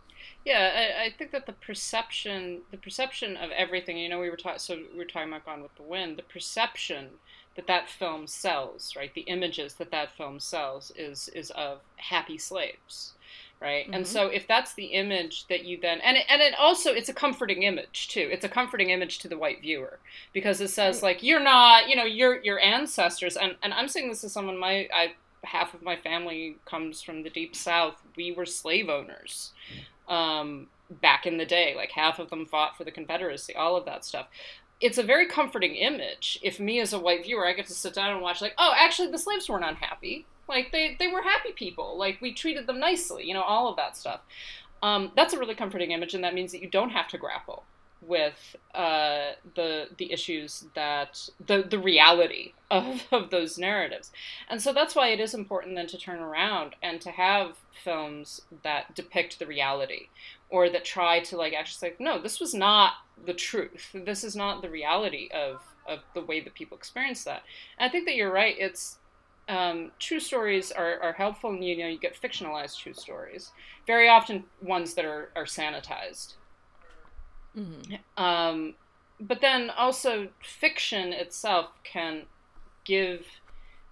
[0.44, 0.70] Yeah,
[1.00, 3.96] I, I think that the perception, the perception of everything.
[3.98, 4.58] You know, we were talking.
[4.58, 6.16] So we were talking about Gone with the Wind.
[6.18, 7.18] The perception
[7.58, 9.12] that that film sells, right?
[9.12, 13.14] The images that that film sells is is of happy slaves,
[13.60, 13.88] right?
[13.92, 17.08] And so if that's the image that you then and it, and it also it's
[17.08, 18.28] a comforting image too.
[18.30, 19.98] It's a comforting image to the white viewer
[20.32, 23.36] because it says like you're not, you know, your your ancestors.
[23.36, 27.24] And and I'm saying this as someone my I half of my family comes from
[27.24, 27.96] the deep south.
[28.16, 29.50] We were slave owners
[30.06, 31.74] um, back in the day.
[31.74, 34.28] Like half of them fought for the Confederacy, all of that stuff.
[34.80, 36.38] It's a very comforting image.
[36.42, 38.72] If me as a white viewer, I get to sit down and watch, like, oh,
[38.76, 40.26] actually, the slaves weren't unhappy.
[40.48, 41.98] Like they they were happy people.
[41.98, 43.26] Like we treated them nicely.
[43.26, 44.20] You know, all of that stuff.
[44.82, 47.64] Um, that's a really comforting image, and that means that you don't have to grapple
[48.00, 54.10] with uh, the the issues that the the reality of, of those narratives,
[54.48, 58.42] and so that's why it is important then to turn around and to have films
[58.62, 60.08] that depict the reality,
[60.50, 62.92] or that try to like actually say, no, this was not
[63.26, 63.90] the truth.
[63.94, 67.42] This is not the reality of of the way that people experience that.
[67.78, 68.54] And I think that you're right.
[68.58, 68.98] It's
[69.48, 73.52] um, true stories are, are helpful, and you know you get fictionalized true stories,
[73.86, 76.34] very often ones that are are sanitized
[77.58, 78.22] Mm-hmm.
[78.22, 78.74] Um,
[79.20, 82.24] but then also fiction itself can
[82.84, 83.24] give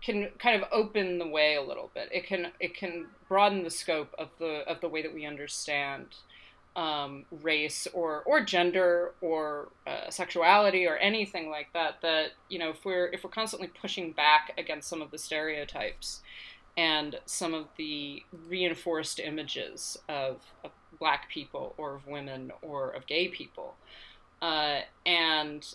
[0.02, 2.08] can kind of open the way a little bit.
[2.12, 6.06] It can it can broaden the scope of the of the way that we understand
[6.76, 12.02] um, race or or gender or uh, sexuality or anything like that.
[12.02, 16.20] That you know if we're if we're constantly pushing back against some of the stereotypes
[16.76, 23.06] and some of the reinforced images of, of black people or of women or of
[23.06, 23.74] gay people.
[24.42, 25.74] Uh, and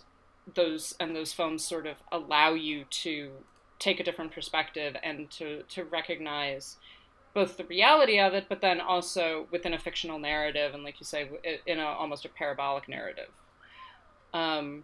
[0.53, 3.31] those and those films sort of allow you to
[3.79, 6.77] take a different perspective and to, to recognize
[7.33, 11.05] both the reality of it, but then also within a fictional narrative, and like you
[11.05, 11.29] say,
[11.65, 13.29] in a, almost a parabolic narrative.
[14.33, 14.83] Um,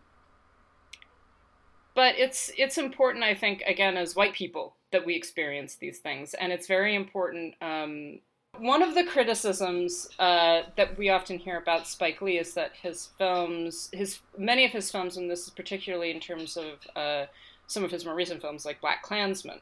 [1.95, 6.33] but it's it's important, I think, again, as white people, that we experience these things,
[6.33, 8.19] and it's very important um,
[8.59, 13.09] one of the criticisms uh, that we often hear about Spike Lee is that his
[13.17, 17.25] films, his many of his films, and this is particularly in terms of uh,
[17.67, 19.61] some of his more recent films like Black Klansman,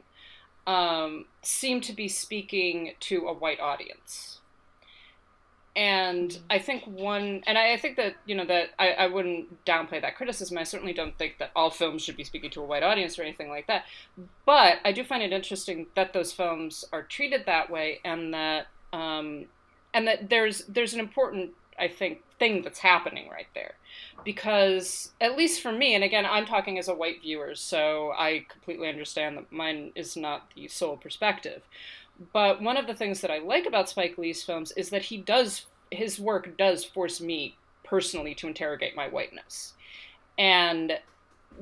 [0.68, 4.40] um, seem to be speaking to a white audience.
[5.76, 9.66] And I think one, and I, I think that you know that I, I wouldn't
[9.66, 10.58] downplay that criticism.
[10.58, 13.24] I certainly don't think that all films should be speaking to a white audience or
[13.24, 13.84] anything like that.
[14.46, 18.68] But I do find it interesting that those films are treated that way, and that
[18.94, 19.48] um,
[19.94, 23.74] and that there's there's an important I think thing that's happening right there
[24.24, 28.46] because at least for me and again I'm talking as a white viewer so I
[28.50, 31.62] completely understand that mine is not the sole perspective.
[32.32, 35.18] But one of the things that I like about Spike Lee's films is that he
[35.18, 39.74] does his work does force me personally to interrogate my whiteness.
[40.38, 41.00] And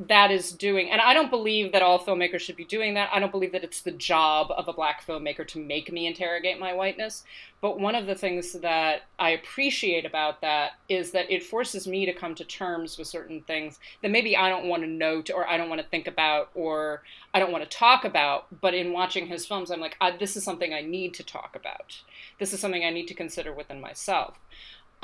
[0.08, 3.20] that is doing and i don't believe that all filmmakers should be doing that i
[3.20, 6.74] don't believe that it's the job of a black filmmaker to make me interrogate my
[6.74, 7.24] whiteness
[7.62, 12.06] but one of the things that i appreciate about that is that it forces me
[12.06, 15.48] to come to terms with certain things that maybe i don't want to note or
[15.48, 18.94] i don't want to think about or i don't want to talk about but in
[18.94, 22.02] watching his films i'm like this is something i need to talk about
[22.40, 24.40] this is something i need to consider within myself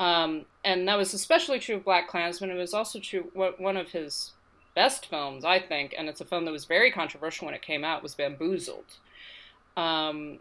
[0.00, 2.50] um, and that was especially true of Black Klansman.
[2.50, 3.30] It was also true.
[3.34, 4.32] One of his
[4.80, 7.84] best films, I think, and it's a film that was very controversial when it came
[7.84, 8.96] out, was Bamboozled,
[9.76, 10.38] um,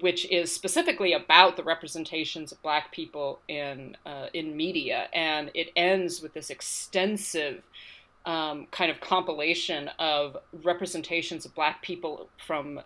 [0.00, 5.72] which is specifically about the representations of Black people in uh, in media, and it
[5.76, 7.62] ends with this extensive.
[8.24, 12.78] Um, kind of compilation of representations of black people from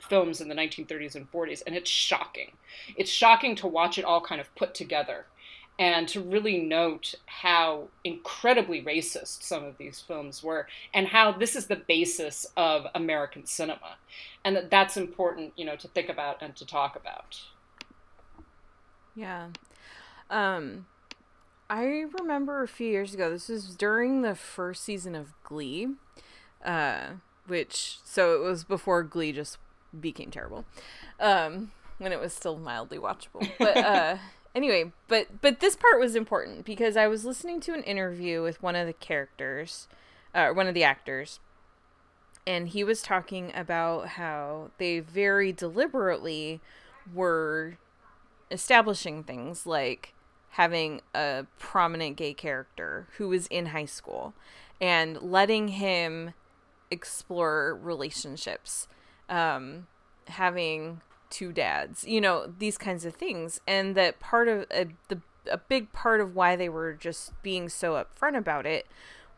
[0.00, 2.50] films in the 1930s and 40s, and it's shocking.
[2.96, 5.26] It's shocking to watch it all kind of put together
[5.80, 11.56] and to really note how incredibly racist some of these films were and how this
[11.56, 13.96] is the basis of American cinema.
[14.44, 17.40] And that that's important you know to think about and to talk about.
[19.16, 19.48] Yeah.
[20.28, 20.86] Um
[21.70, 25.88] I remember a few years ago this was during the first season of Glee
[26.64, 27.12] uh
[27.46, 29.56] which so it was before Glee just
[29.98, 30.66] became terrible
[31.18, 33.50] um when it was still mildly watchable.
[33.58, 34.16] But uh
[34.54, 38.62] anyway, but but this part was important because I was listening to an interview with
[38.62, 39.88] one of the characters,
[40.34, 41.40] uh, one of the actors,
[42.46, 46.60] and he was talking about how they very deliberately
[47.12, 47.78] were
[48.50, 50.14] establishing things like
[50.50, 54.34] having a prominent gay character who was in high school
[54.80, 56.32] and letting him
[56.90, 58.88] explore relationships
[59.28, 59.86] um,
[60.26, 63.60] having two dads, you know, these kinds of things.
[63.66, 65.20] And that part of uh, the
[65.50, 68.86] a big part of why they were just being so upfront about it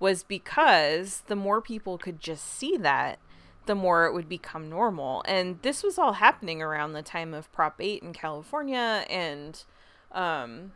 [0.01, 3.19] was because the more people could just see that,
[3.67, 5.23] the more it would become normal.
[5.27, 9.63] And this was all happening around the time of Prop 8 in California and
[10.11, 10.73] um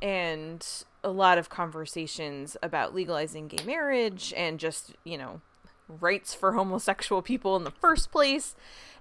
[0.00, 5.40] and a lot of conversations about legalizing gay marriage and just, you know,
[5.88, 8.54] rights for homosexual people in the first place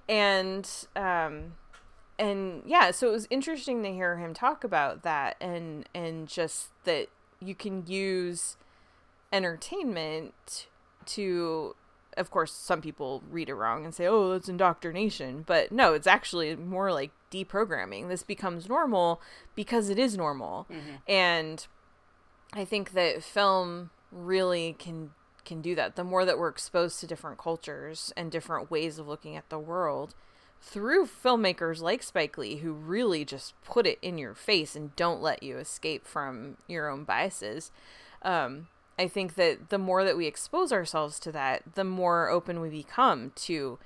[0.07, 1.53] and um
[2.17, 6.69] and yeah so it was interesting to hear him talk about that and and just
[6.85, 7.07] that
[7.41, 8.57] you can use
[9.31, 10.67] entertainment
[11.05, 11.75] to
[12.17, 15.43] of course, some people read it wrong and say, oh, it's indoctrination.
[15.45, 18.09] But no, it's actually more like deprogramming.
[18.09, 19.21] This becomes normal
[19.55, 20.65] because it is normal.
[20.69, 20.95] Mm-hmm.
[21.07, 21.67] And
[22.53, 25.11] I think that film really can
[25.47, 25.95] can do that.
[25.95, 29.57] The more that we're exposed to different cultures and different ways of looking at the
[29.57, 30.13] world
[30.61, 35.21] through filmmakers like Spike Lee who really just put it in your face and don't
[35.21, 37.71] let you escape from your own biases.
[38.21, 38.67] Um,
[38.99, 42.69] I think that the more that we expose ourselves to that, the more open we
[42.69, 43.79] become to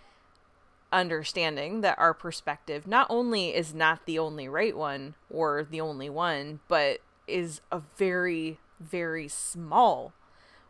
[0.92, 6.10] understanding that our perspective not only is not the only right one or the only
[6.10, 10.14] one, but is a very, very small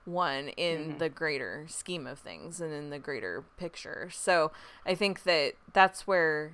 [0.06, 0.97] one in mm-hmm.
[0.97, 4.10] the greater scheme of things and in the greater picture.
[4.12, 4.52] So
[4.86, 6.54] I think that that's where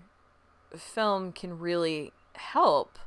[0.75, 2.99] film can really help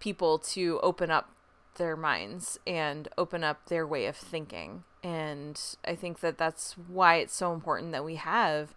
[0.00, 1.30] people to open up
[1.76, 4.84] their minds and open up their way of thinking.
[5.02, 8.74] And I think that that's why it's so important that we have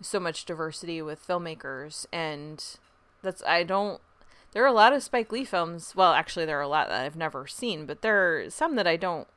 [0.00, 2.06] so much diversity with filmmakers.
[2.12, 2.64] And
[3.22, 4.00] that's, I don't,
[4.52, 5.94] there are a lot of Spike Lee films.
[5.94, 8.86] Well, actually, there are a lot that I've never seen, but there are some that
[8.86, 9.28] I don't,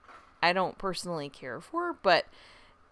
[0.44, 2.26] I don't personally care for, but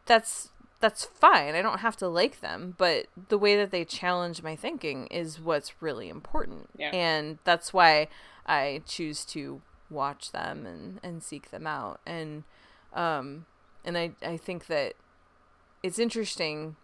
[0.05, 1.53] that's that's fine.
[1.53, 5.39] I don't have to like them, but the way that they challenge my thinking is
[5.39, 6.69] what's really important.
[6.77, 6.89] Yeah.
[6.89, 8.07] And that's why
[8.47, 11.99] I choose to watch them and, and seek them out.
[12.05, 12.45] And
[12.93, 13.45] um
[13.83, 14.93] and I, I think that
[15.83, 16.77] it's interesting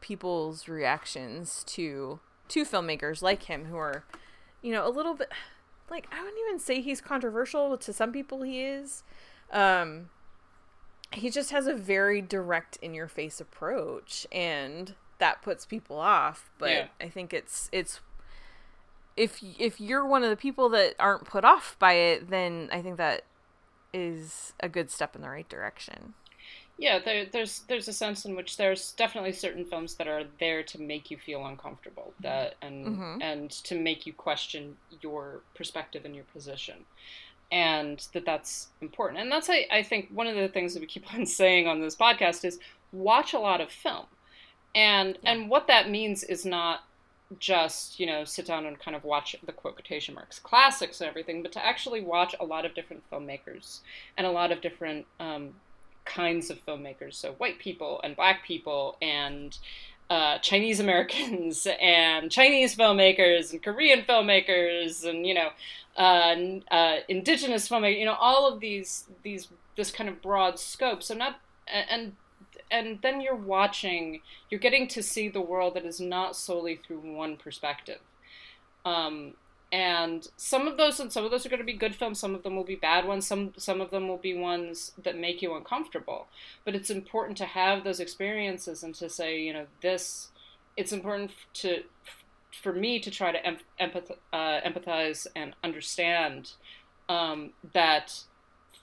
[0.00, 4.04] people's reactions to to filmmakers like him who are,
[4.62, 5.30] you know, a little bit
[5.88, 9.04] like I wouldn't even say he's controversial, to some people he is.
[9.52, 10.10] Um
[11.12, 16.50] he just has a very direct in your face approach and that puts people off,
[16.58, 16.86] but yeah.
[17.00, 18.00] I think it's it's
[19.16, 22.82] if if you're one of the people that aren't put off by it, then I
[22.82, 23.22] think that
[23.92, 26.14] is a good step in the right direction.
[26.78, 30.62] Yeah, there, there's there's a sense in which there's definitely certain films that are there
[30.64, 33.22] to make you feel uncomfortable, that and mm-hmm.
[33.22, 36.84] and to make you question your perspective and your position,
[37.52, 39.20] and that that's important.
[39.20, 41.80] And that's I, I think one of the things that we keep on saying on
[41.80, 42.58] this podcast is
[42.90, 44.06] watch a lot of film,
[44.74, 45.32] and yeah.
[45.32, 46.80] and what that means is not
[47.38, 51.42] just you know sit down and kind of watch the quotation marks classics and everything
[51.42, 53.80] but to actually watch a lot of different filmmakers
[54.18, 55.48] and a lot of different um,
[56.04, 59.56] kinds of filmmakers so white people and black people and
[60.12, 65.50] uh, Chinese Americans and Chinese filmmakers and Korean filmmakers and you know
[65.96, 66.34] uh,
[66.70, 71.14] uh, indigenous filmmakers you know all of these these this kind of broad scope so
[71.14, 71.40] not
[71.72, 72.12] and
[72.72, 77.00] and then you're watching, you're getting to see the world that is not solely through
[77.00, 77.98] one perspective.
[78.84, 79.34] Um,
[79.72, 82.34] and some of those and some of those are going to be good films some
[82.34, 85.42] of them will be bad ones some some of them will be ones that make
[85.42, 86.28] you uncomfortable.
[86.64, 90.28] But it's important to have those experiences and to say you know this
[90.76, 91.82] it's important to
[92.62, 93.38] for me to try to
[93.80, 96.52] empath, uh, empathize and understand
[97.08, 98.22] um, that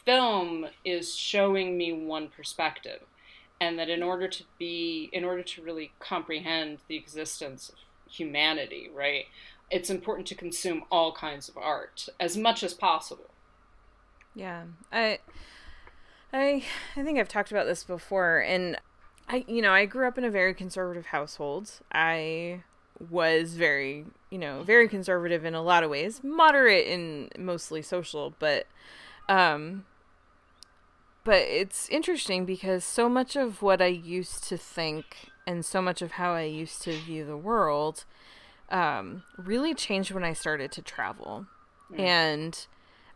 [0.06, 3.02] film is showing me one perspective.
[3.62, 7.76] And that in order to be in order to really comprehend the existence of
[8.10, 9.26] humanity right
[9.72, 13.30] it's important to consume all kinds of art as much as possible.
[14.36, 15.20] Yeah i
[16.32, 16.64] i
[16.96, 18.78] i think i've talked about this before and
[19.28, 21.72] i you know i grew up in a very conservative household.
[21.92, 22.64] I
[23.10, 28.34] was very you know very conservative in a lot of ways moderate in mostly social
[28.40, 28.68] but
[29.30, 29.86] um
[31.24, 36.02] but it's interesting because so much of what I used to think and so much
[36.02, 38.06] of how I used to view the world
[38.72, 41.48] um, really changed when I started to travel.
[41.92, 42.00] Mm.
[42.00, 42.68] And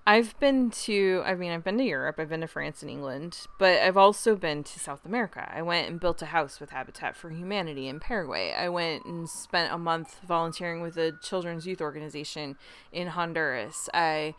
[0.06, 3.48] I've been to, I mean, I've been to Europe, I've been to France and England,
[3.58, 5.50] but I've also been to South America.
[5.54, 8.52] I went and built a house with Habitat for Humanity in Paraguay.
[8.52, 12.58] I went and spent a month volunteering with a children's youth organization
[12.92, 13.90] in Honduras.
[13.94, 14.36] I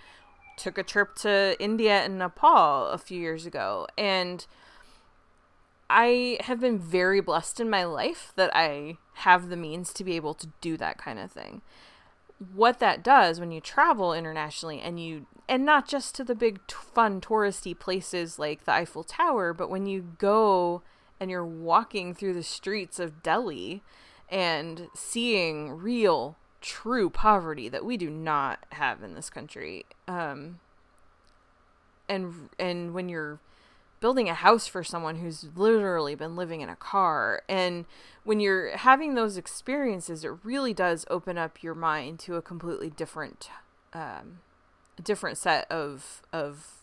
[0.59, 4.47] took a trip to India and Nepal a few years ago and
[5.89, 10.16] I have been very blessed in my life that I have the means to be
[10.16, 11.62] able to do that kind of thing.
[12.55, 16.66] What that does when you travel internationally and you and not just to the big
[16.66, 20.82] t- fun touristy places like the Eiffel Tower, but when you go
[21.20, 23.82] and you're walking through the streets of Delhi
[24.28, 29.85] and seeing real true poverty that we do not have in this country.
[30.09, 30.61] Um,
[32.09, 33.39] and and when you're
[34.05, 37.41] building a house for someone who's literally been living in a car.
[37.49, 37.87] And
[38.23, 42.91] when you're having those experiences it really does open up your mind to a completely
[42.91, 43.49] different
[43.95, 44.41] um,
[45.03, 46.83] different set of of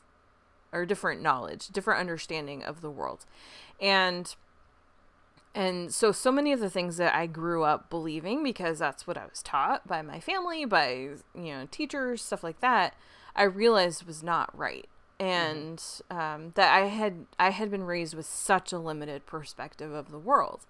[0.73, 3.27] or different knowledge different understanding of the world.
[3.79, 4.35] And
[5.53, 9.15] and so so many of the things that I grew up believing because that's what
[9.15, 10.89] I was taught by my family, by
[11.35, 12.95] you know teachers, stuff like that,
[13.35, 14.89] I realized was not right,
[15.21, 20.09] and um, that I had I had been raised with such a limited perspective of
[20.09, 20.65] the world,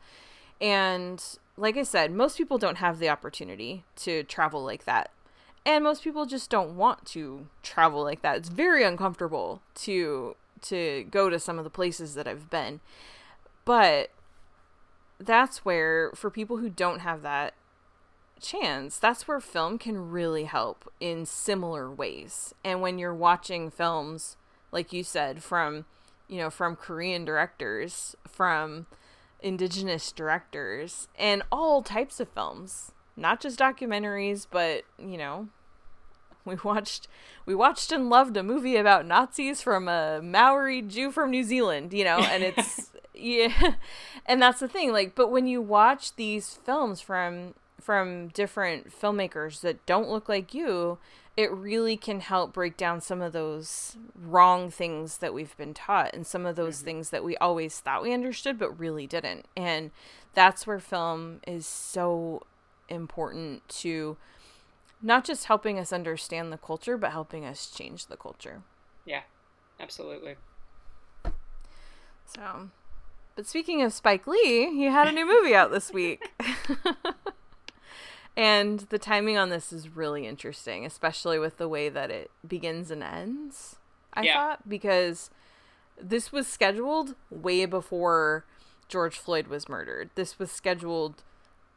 [0.60, 1.24] and
[1.56, 5.12] like I said, most people don't have the opportunity to travel like that.
[5.66, 8.38] And most people just don't want to travel like that.
[8.38, 12.82] It's very uncomfortable to to go to some of the places that I've been.
[13.64, 14.10] But
[15.18, 17.54] that's where for people who don't have that
[18.42, 22.54] chance, that's where film can really help in similar ways.
[22.66, 24.36] And when you're watching films
[24.72, 25.86] like you said from
[26.28, 28.88] you know from Korean directors, from
[29.42, 32.92] indigenous directors and all types of films.
[33.18, 35.50] Not just documentaries but you know
[36.46, 37.08] we watched
[37.46, 41.94] we watched and loved a movie about nazis from a maori jew from new zealand
[41.94, 43.74] you know and it's yeah
[44.26, 49.62] and that's the thing like but when you watch these films from from different filmmakers
[49.62, 50.98] that don't look like you
[51.38, 56.14] it really can help break down some of those wrong things that we've been taught
[56.14, 56.86] and some of those mm-hmm.
[56.86, 59.46] things that we always thought we understood but really didn't.
[59.56, 59.92] And
[60.34, 62.44] that's where film is so
[62.90, 64.18] important to
[65.02, 68.62] not just helping us understand the culture, but helping us change the culture.
[69.06, 69.22] Yeah,
[69.80, 70.36] absolutely.
[72.26, 72.70] So,
[73.36, 76.30] but speaking of Spike Lee, he had a new movie out this week.
[78.38, 82.90] And the timing on this is really interesting, especially with the way that it begins
[82.90, 83.76] and ends.
[84.14, 84.34] I yeah.
[84.34, 85.30] thought because
[86.02, 88.46] this was scheduled way before
[88.88, 90.10] George Floyd was murdered.
[90.16, 91.24] This was scheduled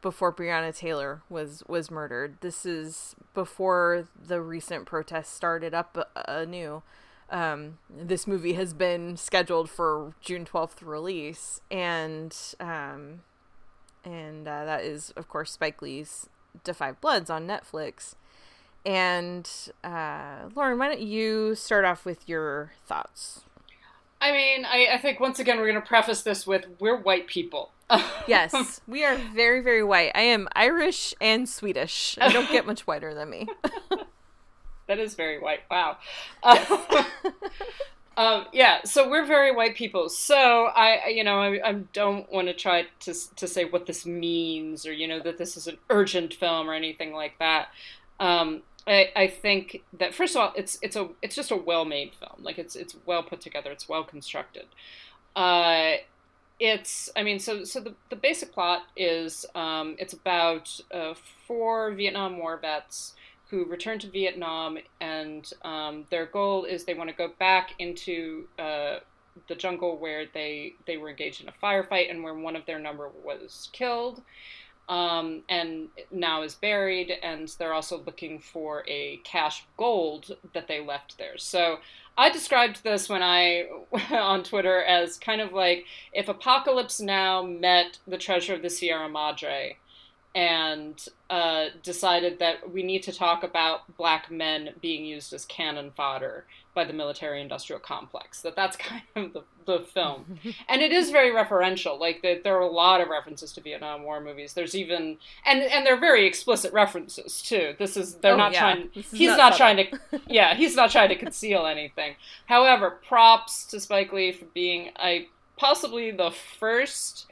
[0.03, 2.37] before Breonna Taylor was was murdered.
[2.41, 6.83] This is before the recent protests started up anew.
[7.31, 13.23] Um, this movie has been scheduled for June twelfth release, and um,
[14.05, 16.29] and uh, that is of course Spike Lee's
[16.75, 18.15] Five Bloods on Netflix.
[18.87, 19.49] And
[19.83, 23.41] uh, Lauren, why don't you start off with your thoughts?
[24.21, 27.27] I mean, I, I think once again we're going to preface this with we're white
[27.27, 27.73] people.
[28.27, 30.13] yes, we are very, very white.
[30.15, 32.17] I am Irish and Swedish.
[32.21, 33.47] I don't get much whiter than me.
[34.87, 35.61] that is very white.
[35.71, 35.99] Wow.
[36.43, 37.07] Yes.
[38.17, 40.09] Um, yeah, so we're very white people.
[40.09, 44.07] So I, you know, I, I don't want to try to to say what this
[44.07, 47.69] means or you know that this is an urgent film or anything like that.
[48.21, 51.85] Um, I, I think that first of all, it's it's a it's just a well
[51.85, 52.43] made film.
[52.43, 53.71] Like it's it's well put together.
[53.73, 54.67] It's well constructed.
[55.35, 55.95] Uh,
[56.61, 61.15] it's I mean so so the, the basic plot is um, it's about uh,
[61.47, 63.15] four Vietnam War vets
[63.51, 68.49] who return to Vietnam, and um, their goal is they want to go back into
[68.59, 68.99] uh,
[69.49, 72.79] the jungle where they they were engaged in a firefight and where one of their
[72.79, 74.23] number was killed,
[74.89, 77.13] um, and now is buried.
[77.23, 81.39] And they're also looking for a cache of gold that they left there.
[81.39, 81.79] So.
[82.17, 83.67] I described this when I
[84.13, 89.09] on Twitter as kind of like if Apocalypse Now met the Treasure of the Sierra
[89.09, 89.79] Madre,
[90.35, 95.93] and uh, decided that we need to talk about black men being used as cannon
[95.97, 100.41] fodder by the military industrial complex that that's kind of the, the film.
[100.69, 104.03] And it is very referential like the, there are a lot of references to vietnam
[104.03, 104.55] war movies.
[104.55, 107.75] There's even and and they're very explicit references too.
[107.79, 108.61] This is they're oh, not yeah.
[108.61, 112.17] trying he's not, not trying to yeah he's not trying to conceal anything.
[112.47, 117.27] However props to spike lee for being a possibly the first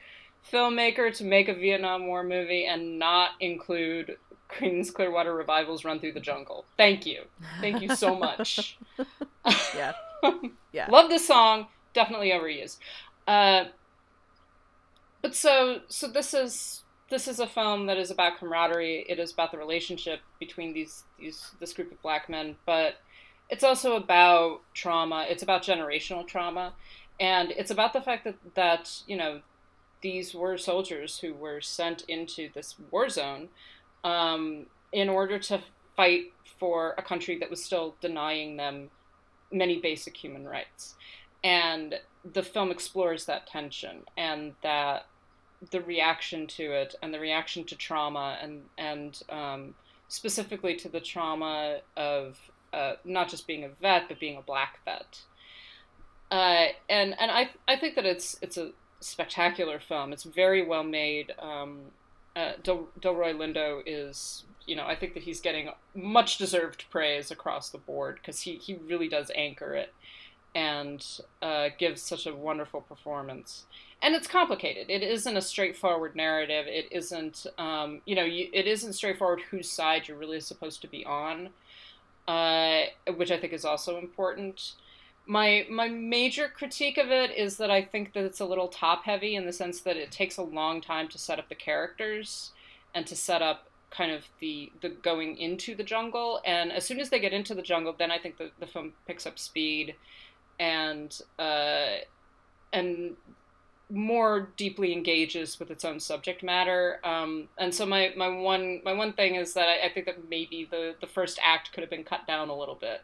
[0.51, 4.17] filmmaker to make a Vietnam War movie and not include
[4.49, 6.65] Creedence Clearwater Revival's Run Through the Jungle.
[6.77, 7.23] Thank you.
[7.59, 8.77] Thank you so much.
[9.75, 9.93] yeah.
[10.71, 10.89] Yeah.
[10.89, 11.67] Love this song.
[11.93, 12.77] Definitely overused.
[13.27, 13.65] Uh,
[15.21, 19.05] but so so this is this is a film that is about camaraderie.
[19.07, 22.95] It is about the relationship between these these this group of black men, but
[23.49, 25.25] it's also about trauma.
[25.29, 26.73] It's about generational trauma,
[27.19, 29.41] and it's about the fact that that you know
[30.03, 33.47] these were soldiers who were sent into this war zone
[34.03, 35.61] um, in order to
[35.95, 38.89] fight for a country that was still denying them
[39.51, 40.95] many basic human rights.
[41.43, 41.95] And
[42.33, 45.07] the film explores that tension and that
[45.71, 49.75] the reaction to it and the reaction to trauma and and um,
[50.09, 52.37] specifically to the trauma of
[52.73, 55.21] uh, not just being a vet but being a black vet.
[56.31, 58.71] Uh, and and I I think that it's it's a
[59.03, 60.13] spectacular film.
[60.13, 61.33] It's very well made.
[61.39, 61.91] Um,
[62.35, 67.31] uh, Del- Delroy Lindo is, you know, I think that he's getting much deserved praise
[67.31, 69.93] across the board because he, he really does anchor it.
[70.55, 71.05] and
[71.41, 73.65] uh, gives such a wonderful performance.
[74.01, 74.89] And it's complicated.
[74.89, 76.65] It isn't a straightforward narrative.
[76.67, 80.87] It isn't, um, you know, you, it isn't straightforward whose side you're really supposed to
[80.87, 81.49] be on,
[82.27, 82.83] uh,
[83.15, 84.73] which I think is also important.
[85.25, 89.05] My my major critique of it is that I think that it's a little top
[89.05, 92.51] heavy in the sense that it takes a long time to set up the characters
[92.93, 96.41] and to set up kind of the the going into the jungle.
[96.45, 98.93] And as soon as they get into the jungle, then I think the, the film
[99.07, 99.95] picks up speed
[100.59, 101.97] and uh,
[102.73, 103.15] and
[103.89, 106.99] more deeply engages with its own subject matter.
[107.03, 110.29] Um, and so my, my one my one thing is that I, I, think that
[110.29, 113.01] maybe the, the first act could have been cut down a little bit.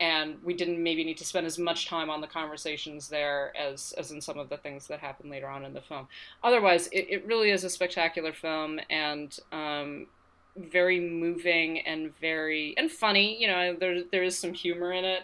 [0.00, 3.92] And we didn't maybe need to spend as much time on the conversations there as,
[3.98, 6.06] as in some of the things that happen later on in the film.
[6.44, 10.06] Otherwise, it, it really is a spectacular film and um,
[10.56, 13.40] very moving and very and funny.
[13.40, 15.22] You know, there there is some humor in it,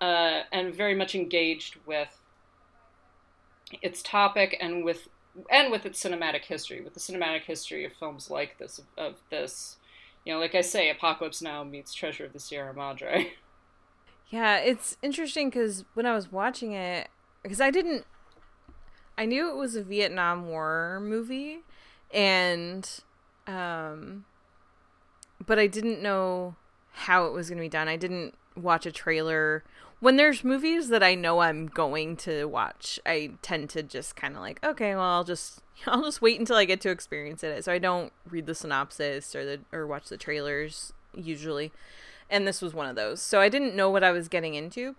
[0.00, 2.08] uh, and very much engaged with
[3.82, 5.08] its topic and with
[5.50, 9.14] and with its cinematic history, with the cinematic history of films like this, of, of
[9.30, 9.76] this,
[10.24, 13.32] you know, like I say, Apocalypse Now meets Treasure of the Sierra Madre.
[14.30, 17.08] Yeah, it's interesting because when I was watching it,
[17.42, 18.04] because I didn't,
[19.16, 21.58] I knew it was a Vietnam War movie,
[22.12, 22.88] and,
[23.46, 24.24] um,
[25.44, 26.56] but I didn't know
[26.92, 27.88] how it was going to be done.
[27.88, 29.62] I didn't watch a trailer
[30.04, 34.34] when there's movies that I know I'm going to watch, I tend to just kind
[34.34, 37.64] of like, okay, well, I'll just I'll just wait until I get to experience it.
[37.64, 41.72] So I don't read the synopsis or the or watch the trailers usually.
[42.30, 43.20] And this was one of those.
[43.20, 44.96] So I didn't know what I was getting into.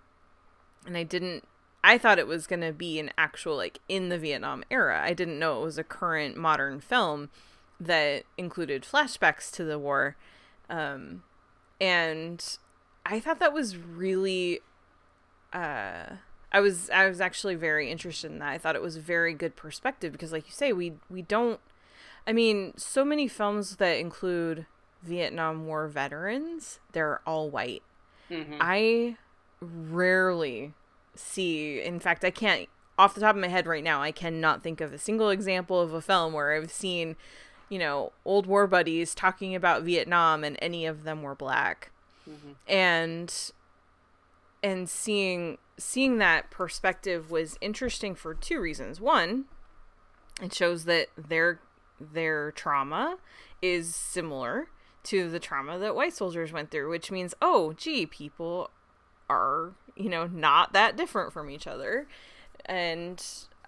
[0.85, 1.47] And I didn't
[1.83, 5.01] I thought it was going to be an actual like in the Vietnam era.
[5.03, 7.29] I didn't know it was a current modern film
[7.79, 10.15] that included flashbacks to the war.
[10.69, 11.23] Um
[11.79, 12.57] and
[13.05, 14.61] I thought that was really
[15.53, 16.17] uh,
[16.51, 18.49] I was I was actually very interested in that.
[18.49, 21.59] I thought it was a very good perspective because, like you say, we we don't.
[22.27, 24.65] I mean, so many films that include
[25.05, 27.83] Vietnam War veterans, they're all white.
[28.29, 28.57] Mm-hmm.
[28.59, 29.17] I
[29.61, 30.73] rarely
[31.15, 31.81] see.
[31.81, 34.01] In fact, I can't off the top of my head right now.
[34.01, 37.15] I cannot think of a single example of a film where I've seen,
[37.69, 41.91] you know, old war buddies talking about Vietnam and any of them were black.
[42.29, 42.51] Mm-hmm.
[42.67, 43.51] And
[44.63, 48.99] and seeing seeing that perspective was interesting for two reasons.
[48.99, 49.45] One,
[50.41, 51.59] it shows that their
[51.99, 53.17] their trauma
[53.61, 54.67] is similar
[55.05, 58.69] to the trauma that white soldiers went through, which means, oh, gee, people
[59.29, 62.07] are, you know, not that different from each other.
[62.65, 63.23] And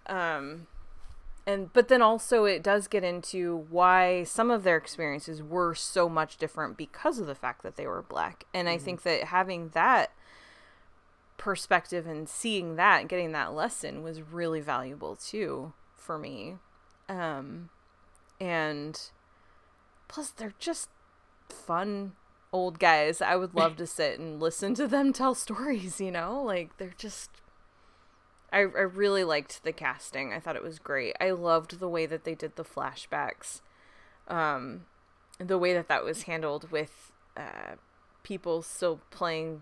[0.07, 0.67] um
[1.45, 6.09] and but then also it does get into why some of their experiences were so
[6.09, 8.45] much different because of the fact that they were black.
[8.53, 8.75] And mm-hmm.
[8.75, 10.11] I think that having that
[11.38, 16.55] perspective and seeing that getting that lesson was really valuable too for me
[17.09, 17.69] um
[18.39, 19.11] and
[20.07, 20.89] plus they're just
[21.49, 22.13] fun
[22.51, 23.21] old guys.
[23.21, 26.41] I would love to sit and listen to them tell stories you know?
[26.43, 27.29] Like they're just
[28.51, 30.31] I, I really liked the casting.
[30.31, 31.15] I thought it was great.
[31.19, 33.61] I loved the way that they did the flashbacks.
[34.27, 34.85] Um
[35.39, 37.75] the way that that was handled with uh
[38.23, 39.61] people still playing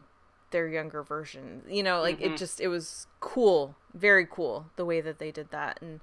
[0.51, 1.63] their younger version.
[1.67, 2.33] You know, like mm-hmm.
[2.33, 5.79] it just it was cool, very cool the way that they did that.
[5.81, 5.99] And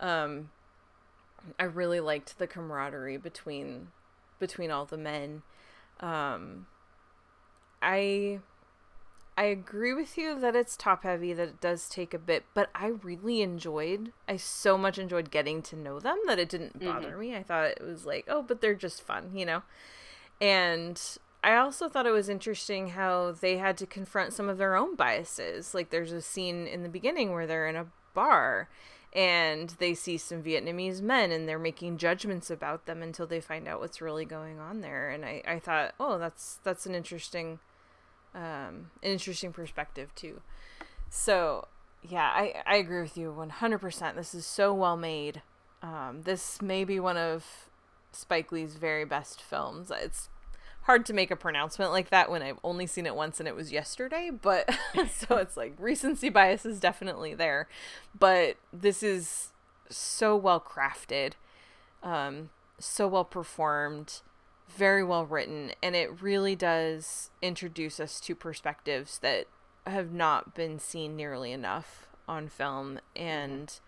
[0.00, 0.50] um
[1.58, 3.88] I really liked the camaraderie between
[4.46, 5.42] between all the men.
[6.00, 6.66] Um
[7.80, 8.40] I
[9.36, 12.70] I agree with you that it's top heavy, that it does take a bit, but
[12.72, 17.10] I really enjoyed, I so much enjoyed getting to know them that it didn't bother
[17.10, 17.20] mm-hmm.
[17.20, 17.36] me.
[17.36, 19.62] I thought it was like, oh, but they're just fun, you know?
[20.40, 21.00] And
[21.42, 24.94] I also thought it was interesting how they had to confront some of their own
[24.94, 25.74] biases.
[25.74, 28.68] Like there's a scene in the beginning where they're in a bar
[29.14, 33.68] and they see some Vietnamese men and they're making judgments about them until they find
[33.68, 35.08] out what's really going on there.
[35.10, 37.60] And I, I thought, oh, that's that's an interesting
[38.34, 40.40] um, an interesting perspective too.
[41.08, 41.68] So
[42.02, 44.14] yeah, I, I agree with you 100%.
[44.16, 45.42] This is so well made.
[45.82, 47.68] Um, this may be one of
[48.12, 49.90] Spike Lee's very best films.
[49.94, 50.28] It's
[50.84, 53.56] hard to make a pronouncement like that when I've only seen it once and it
[53.56, 54.68] was yesterday, but
[55.10, 57.68] so it's like recency bias is definitely there.
[58.18, 59.52] But this is
[59.88, 61.32] so well crafted,
[62.02, 64.20] um, so well performed,
[64.68, 69.46] very well written, and it really does introduce us to perspectives that
[69.86, 73.80] have not been seen nearly enough on film and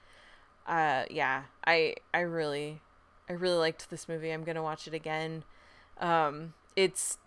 [0.67, 2.83] uh yeah, I I really
[3.29, 4.31] I really liked this movie.
[4.31, 5.45] I'm going to watch it again.
[5.99, 7.19] Um it's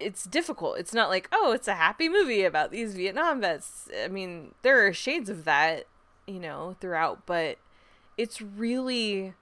[0.00, 0.78] it's difficult.
[0.78, 3.88] It's not like, oh, it's a happy movie about these Vietnam vets.
[4.02, 5.84] I mean, there are shades of that,
[6.26, 7.58] you know, throughout, but
[8.16, 9.34] it's really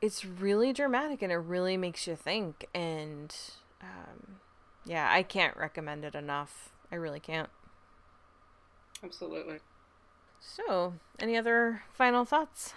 [0.00, 3.34] it's really dramatic and it really makes you think and
[3.82, 4.36] um,
[4.84, 6.70] yeah, I can't recommend it enough.
[6.90, 7.50] I really can't.
[9.02, 9.58] Absolutely.
[10.40, 12.74] So, any other final thoughts?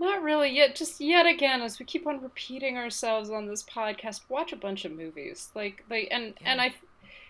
[0.00, 0.48] Not really.
[0.48, 4.56] Yet, just yet again, as we keep on repeating ourselves on this podcast, watch a
[4.56, 5.50] bunch of movies.
[5.54, 6.52] Like, like, and Yeah.
[6.52, 6.74] and I,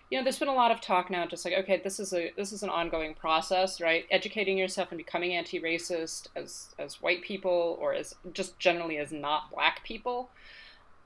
[0.09, 2.31] you know, there's been a lot of talk now, just like, okay, this is a
[2.37, 4.05] this is an ongoing process, right?
[4.09, 9.51] Educating yourself and becoming anti-racist as as white people or as just generally as not
[9.51, 10.29] black people,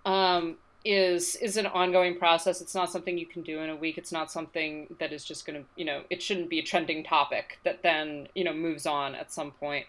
[0.05, 2.61] um, is is an ongoing process.
[2.61, 3.97] It's not something you can do in a week.
[3.97, 7.03] It's not something that is just going to, you know, it shouldn't be a trending
[7.03, 9.87] topic that then you know moves on at some point.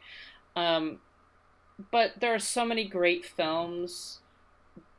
[0.56, 1.00] Um,
[1.90, 4.20] but there are so many great films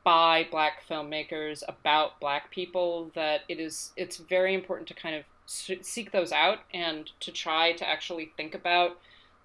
[0.03, 5.23] by black filmmakers about black people that it is it's very important to kind of
[5.45, 8.97] seek those out and to try to actually think about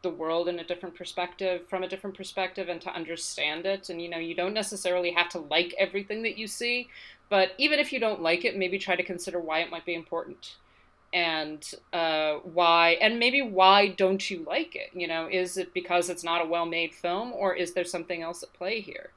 [0.03, 3.89] the world in a different perspective from a different perspective and to understand it.
[3.89, 6.89] And you know you don't necessarily have to like everything that you see
[7.29, 9.95] but even if you don't like it maybe try to consider why it might be
[9.95, 10.57] important
[11.13, 16.09] and uh, why and maybe why don't you like it you know is it because
[16.09, 19.11] it's not a well-made film or is there something else at play here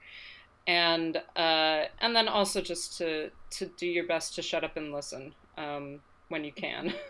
[0.67, 4.91] and uh, and then also just to to do your best to shut up and
[4.93, 6.93] listen um, when you can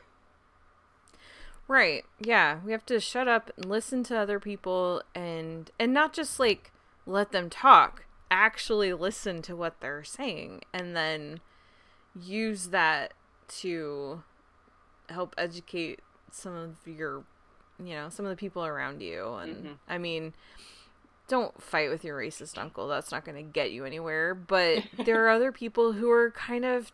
[1.67, 2.05] Right.
[2.19, 6.39] Yeah, we have to shut up and listen to other people and and not just
[6.39, 6.71] like
[7.05, 8.05] let them talk.
[8.29, 11.39] Actually listen to what they're saying and then
[12.19, 13.13] use that
[13.47, 14.23] to
[15.09, 15.99] help educate
[16.31, 17.23] some of your
[17.83, 19.33] you know, some of the people around you.
[19.35, 19.77] And Mhm.
[19.87, 20.33] I mean
[21.27, 22.87] don't fight with your racist uncle.
[22.87, 26.63] That's not going to get you anywhere, but there are other people who are kind
[26.63, 26.91] of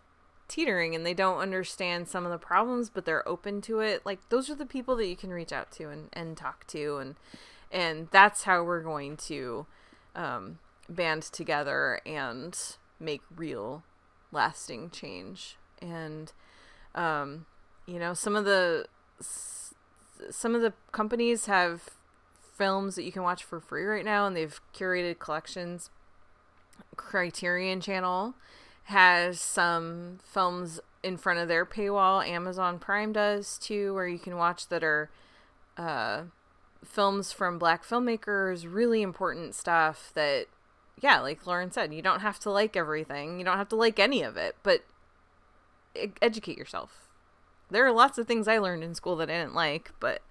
[0.48, 4.06] teetering and they don't understand some of the problems but they're open to it.
[4.06, 6.98] Like those are the people that you can reach out to and, and talk to.
[6.98, 7.16] And
[7.72, 9.66] and that's how we're going to
[10.16, 10.60] um,
[10.90, 12.58] band together and
[13.00, 13.84] make real
[14.32, 15.58] lasting change.
[15.82, 16.32] And
[16.96, 17.46] um,
[17.86, 18.86] you know some of the
[20.30, 21.90] some of the companies have
[22.58, 25.90] films that you can watch for free right now and they've curated collections
[26.96, 28.36] criterion channel
[28.86, 32.26] has some films in front of their paywall.
[32.28, 35.10] Amazon Prime does too, where you can watch that are
[35.78, 36.24] uh,
[36.84, 40.48] films from black filmmakers, really important stuff that,
[41.02, 43.40] yeah, like Lauren said, you don't have to like everything.
[43.40, 44.84] You don't have to like any of it, but
[46.22, 47.08] educate yourself.
[47.72, 50.22] There are lots of things I learned in school that I didn't like, but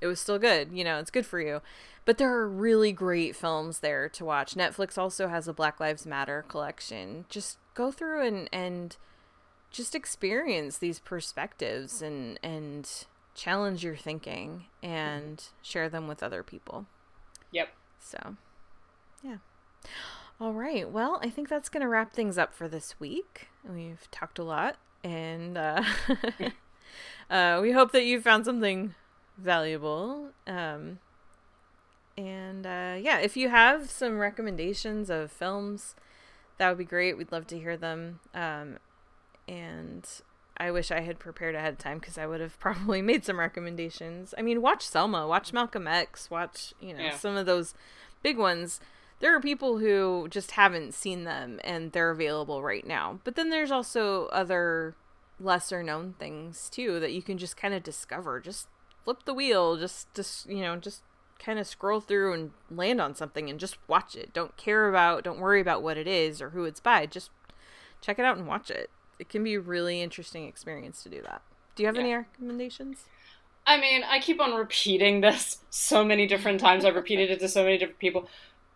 [0.00, 0.72] it was still good.
[0.72, 1.60] You know, it's good for you.
[2.04, 4.54] But there are really great films there to watch.
[4.54, 7.24] Netflix also has a Black Lives Matter collection.
[7.28, 8.96] Just go through and and
[9.70, 16.86] just experience these perspectives and and challenge your thinking and share them with other people.
[17.52, 17.68] yep
[18.00, 18.36] So,
[19.22, 19.36] yeah.
[20.40, 20.90] All right.
[20.90, 23.48] Well, I think that's going to wrap things up for this week.
[23.66, 25.82] We've talked a lot, and uh,
[27.30, 28.94] uh, we hope that you found something
[29.38, 30.30] valuable.
[30.46, 30.98] Um,
[32.16, 35.94] and uh, yeah, if you have some recommendations of films,
[36.58, 37.18] that would be great.
[37.18, 38.20] We'd love to hear them.
[38.34, 38.78] Um,
[39.46, 40.08] and
[40.56, 43.38] I wish I had prepared ahead of time because I would have probably made some
[43.38, 44.34] recommendations.
[44.38, 47.16] I mean, watch Selma, watch Malcolm X, watch you know Yeah.
[47.16, 47.74] some of those
[48.22, 48.80] big ones.
[49.20, 53.18] There are people who just haven't seen them and they're available right now.
[53.24, 54.94] But then there's also other
[55.38, 58.40] lesser known things too that you can just kind of discover.
[58.40, 58.68] Just
[59.04, 61.02] flip the wheel, just just you know, just
[61.38, 64.32] kind of scroll through and land on something and just watch it.
[64.32, 67.06] Don't care about, don't worry about what it is or who it's by.
[67.06, 67.30] Just
[68.00, 68.90] check it out and watch it.
[69.18, 71.42] It can be a really interesting experience to do that.
[71.74, 73.04] Do you have any recommendations?
[73.66, 76.84] I mean, I keep on repeating this so many different times.
[76.84, 78.28] I've repeated it to so many different people.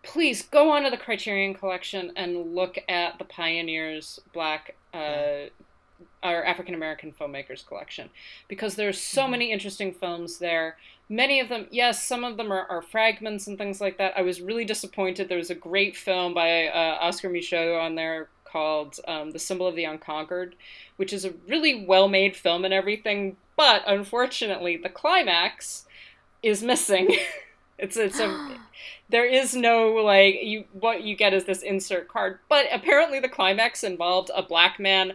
[0.03, 5.51] Please go onto the Criterion Collection and look at the Pioneers Black uh,
[6.23, 8.11] or African American filmmakers collection
[8.49, 10.77] because there's so many interesting films there.
[11.09, 14.15] Many of them, yes, some of them are, are fragments and things like that.
[14.17, 15.29] I was really disappointed.
[15.29, 19.67] There was a great film by uh, Oscar Micheaux on there called um, The Symbol
[19.67, 20.55] of the Unconquered,
[20.97, 25.87] which is a really well made film and everything, but unfortunately, the climax
[26.43, 27.17] is missing.
[27.79, 28.57] it's it's a
[29.09, 33.29] there is no like you what you get is this insert card, but apparently the
[33.29, 35.15] climax involved a black man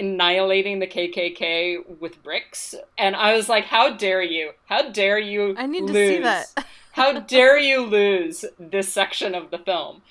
[0.00, 4.52] annihilating the KKK with bricks, and I was like, how dare you?
[4.66, 5.54] How dare you?
[5.56, 6.66] I need to see that.
[6.92, 10.02] how dare you lose this section of the film?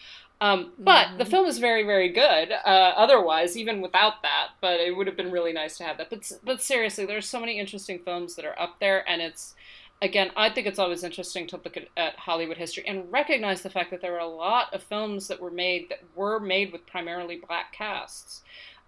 [0.41, 2.52] Um, but the film is very, very good.
[2.52, 6.10] Uh, otherwise, even without that, but it would have been really nice to have that.
[6.10, 9.56] But but seriously, there's so many interesting films that are up there, and it's
[10.02, 13.70] again, I think it's always interesting to look at, at Hollywood history and recognize the
[13.70, 16.86] fact that there were a lot of films that were made that were made with
[16.88, 18.41] primarily black casts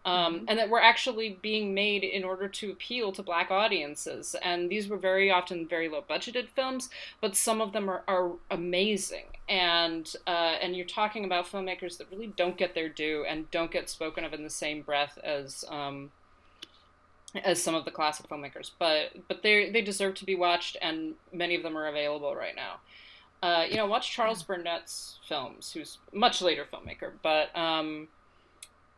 [0.06, 0.46] um, mm-hmm.
[0.48, 4.36] and that were actually being made in order to appeal to black audiences.
[4.42, 6.90] And these were very often very low budgeted films,
[7.22, 9.26] but some of them are, are amazing.
[9.48, 13.72] And uh, and you're talking about filmmakers that really don't get their due and don't
[13.72, 16.12] get spoken of in the same breath as um,
[17.44, 18.72] as some of the classic filmmakers.
[18.80, 22.56] But but they they deserve to be watched, and many of them are available right
[22.56, 22.80] now.
[23.44, 28.08] Uh, you know, watch Charles Burnett's films, who's a much later filmmaker, but um,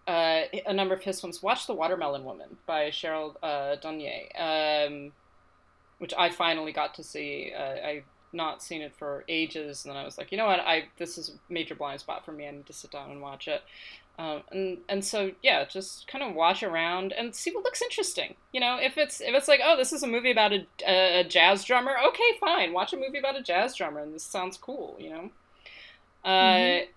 [0.08, 1.42] uh, a number of his films.
[1.42, 3.76] Watch The Watermelon Woman by Cheryl uh,
[4.42, 5.12] um,
[6.00, 7.54] which I finally got to see.
[7.58, 8.04] Uh, I've
[8.34, 10.60] not seen it for ages, and then I was like, you know what?
[10.60, 12.48] I this is a major blind spot for me.
[12.48, 13.62] I need to sit down and watch it.
[14.20, 18.36] Um, and and so yeah, just kind of watch around and see what looks interesting.
[18.52, 21.24] You know, if it's if it's like, oh, this is a movie about a, a
[21.24, 24.98] jazz drummer, okay, fine, watch a movie about a jazz drummer, and this sounds cool.
[25.00, 25.30] You know.
[26.26, 26.92] Uh, mm-hmm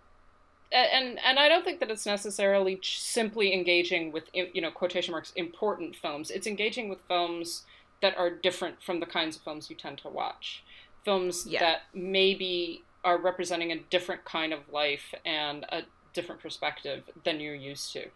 [0.73, 5.33] and and I don't think that it's necessarily simply engaging with you know quotation marks
[5.37, 6.31] important films.
[6.31, 7.65] It's engaging with films
[8.03, 10.63] that are different from the kinds of films you tend to watch.
[11.05, 11.61] Films yeah.
[11.61, 15.83] that maybe are representing a different kind of life and a
[16.17, 18.07] different perspective than you're used to.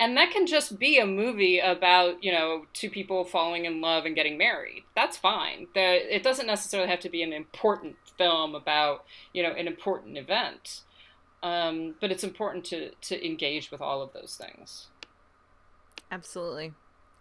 [0.00, 4.06] And that can just be a movie about, you know, two people falling in love
[4.06, 4.82] and getting married.
[4.96, 5.68] That's fine.
[5.74, 9.04] The, it doesn't necessarily have to be an important film about,
[9.34, 10.80] you know, an important event.
[11.42, 14.88] Um, but it's important to to engage with all of those things.
[16.10, 16.72] Absolutely,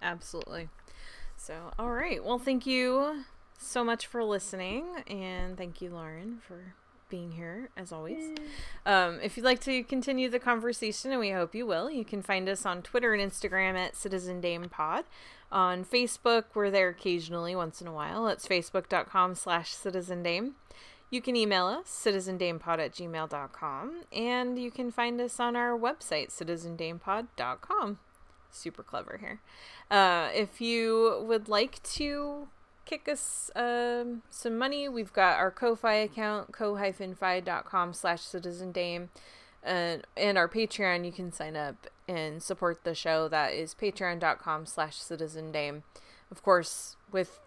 [0.02, 0.70] absolutely.
[1.38, 2.24] So, all right.
[2.24, 3.24] Well, thank you
[3.58, 6.76] so much for listening, and thank you, Lauren, for
[7.10, 8.36] being here as always.
[8.86, 12.22] Um, if you'd like to continue the conversation, and we hope you will, you can
[12.22, 15.06] find us on Twitter and Instagram at Citizen Dame Pod.
[15.52, 18.28] On Facebook, we're there occasionally, once in a while.
[18.28, 20.56] It's facebook.com slash Citizen Dame.
[21.12, 26.30] You can email us, citizendamepod at gmail.com, and you can find us on our website,
[26.30, 28.00] citizendamepod.com.
[28.52, 29.40] Super clever here.
[29.90, 32.48] Uh, if you would like to
[32.86, 39.10] kick us um, some money, we've got our Ko-Fi account, ko-fi.com slash citizendame.
[39.64, 43.28] And, and our Patreon, you can sign up and support the show.
[43.28, 45.84] That is patreon.com slash citizendame.
[46.32, 47.40] Of course, with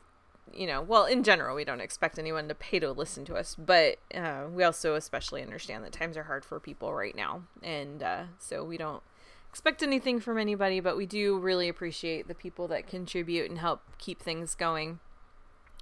[0.55, 3.55] you know, well, in general, we don't expect anyone to pay to listen to us,
[3.55, 7.43] but uh, we also especially understand that times are hard for people right now.
[7.63, 9.03] And uh, so we don't
[9.49, 13.83] expect anything from anybody, but we do really appreciate the people that contribute and help
[13.99, 15.01] keep things going.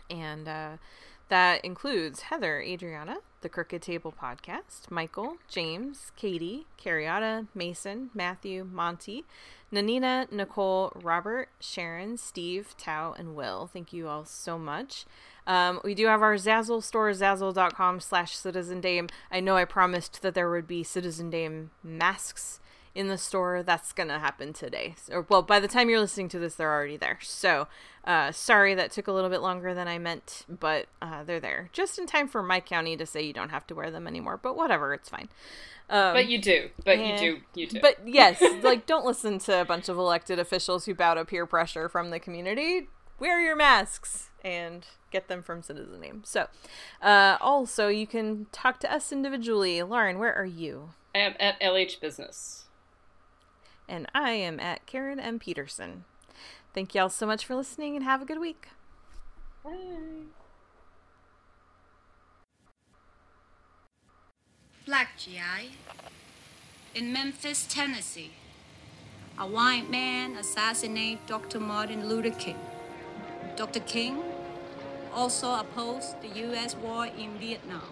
[0.09, 0.77] And uh,
[1.29, 9.25] that includes Heather, Adriana, the Crooked Table Podcast, Michael, James, Katie, Carriotta, Mason, Matthew, Monty,
[9.73, 13.71] Nanina, Nicole, Robert, Sharon, Steve, Tao, and Will.
[13.73, 15.07] Thank you all so much.
[15.47, 19.09] Um, we do have our Zazzle store, zazzle.com slash Citizen Dame.
[19.31, 22.60] I know I promised that there would be Citizen Dame masks
[22.95, 23.63] in the store.
[23.63, 24.95] That's going to happen today.
[25.11, 27.19] Or, well, by the time you're listening to this, they're already there.
[27.23, 27.69] So,
[28.05, 31.69] uh, sorry that took a little bit longer than I meant, but uh, they're there.
[31.73, 34.37] Just in time for my county to say you don't have to wear them anymore.
[34.37, 35.29] But whatever, it's fine.
[35.91, 36.71] Um, but you do.
[36.85, 37.61] But and, you do.
[37.61, 37.81] You do.
[37.81, 41.47] But yes, like don't listen to a bunch of elected officials who bow to peer
[41.47, 42.89] pressure from the community.
[43.19, 46.23] Wear your masks and get them from Citizen Dame.
[46.25, 46.47] So,
[47.03, 49.83] uh, also you can talk to us individually.
[49.83, 50.91] Lauren, where are you?
[51.15, 52.67] I am at LH Business.
[53.91, 55.41] And I am at Karen M.
[55.41, 56.05] Peterson.
[56.73, 58.69] Thank y'all so much for listening and have a good week.
[59.65, 60.29] Bye.
[64.87, 65.73] Black GI.
[66.95, 68.31] In Memphis, Tennessee,
[69.37, 71.59] a white man assassinated Dr.
[71.59, 72.61] Martin Luther King.
[73.57, 73.81] Dr.
[73.81, 74.23] King
[75.13, 76.77] also opposed the U.S.
[76.77, 77.83] war in Vietnam.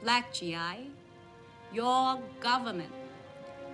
[0.00, 0.90] Black GI,
[1.72, 2.92] your government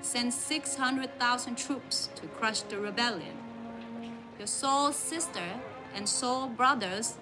[0.02, 3.36] sent 600,000 troops to crush the rebellion.
[4.38, 5.60] Your soul sister
[5.94, 7.14] and soul brothers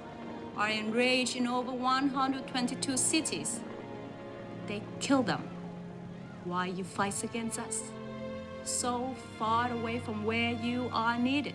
[0.57, 3.61] are enraged in over 122 cities
[4.69, 5.43] they kill them.
[6.45, 7.83] Why you fight against us?
[8.65, 11.55] So far away from where you are needed.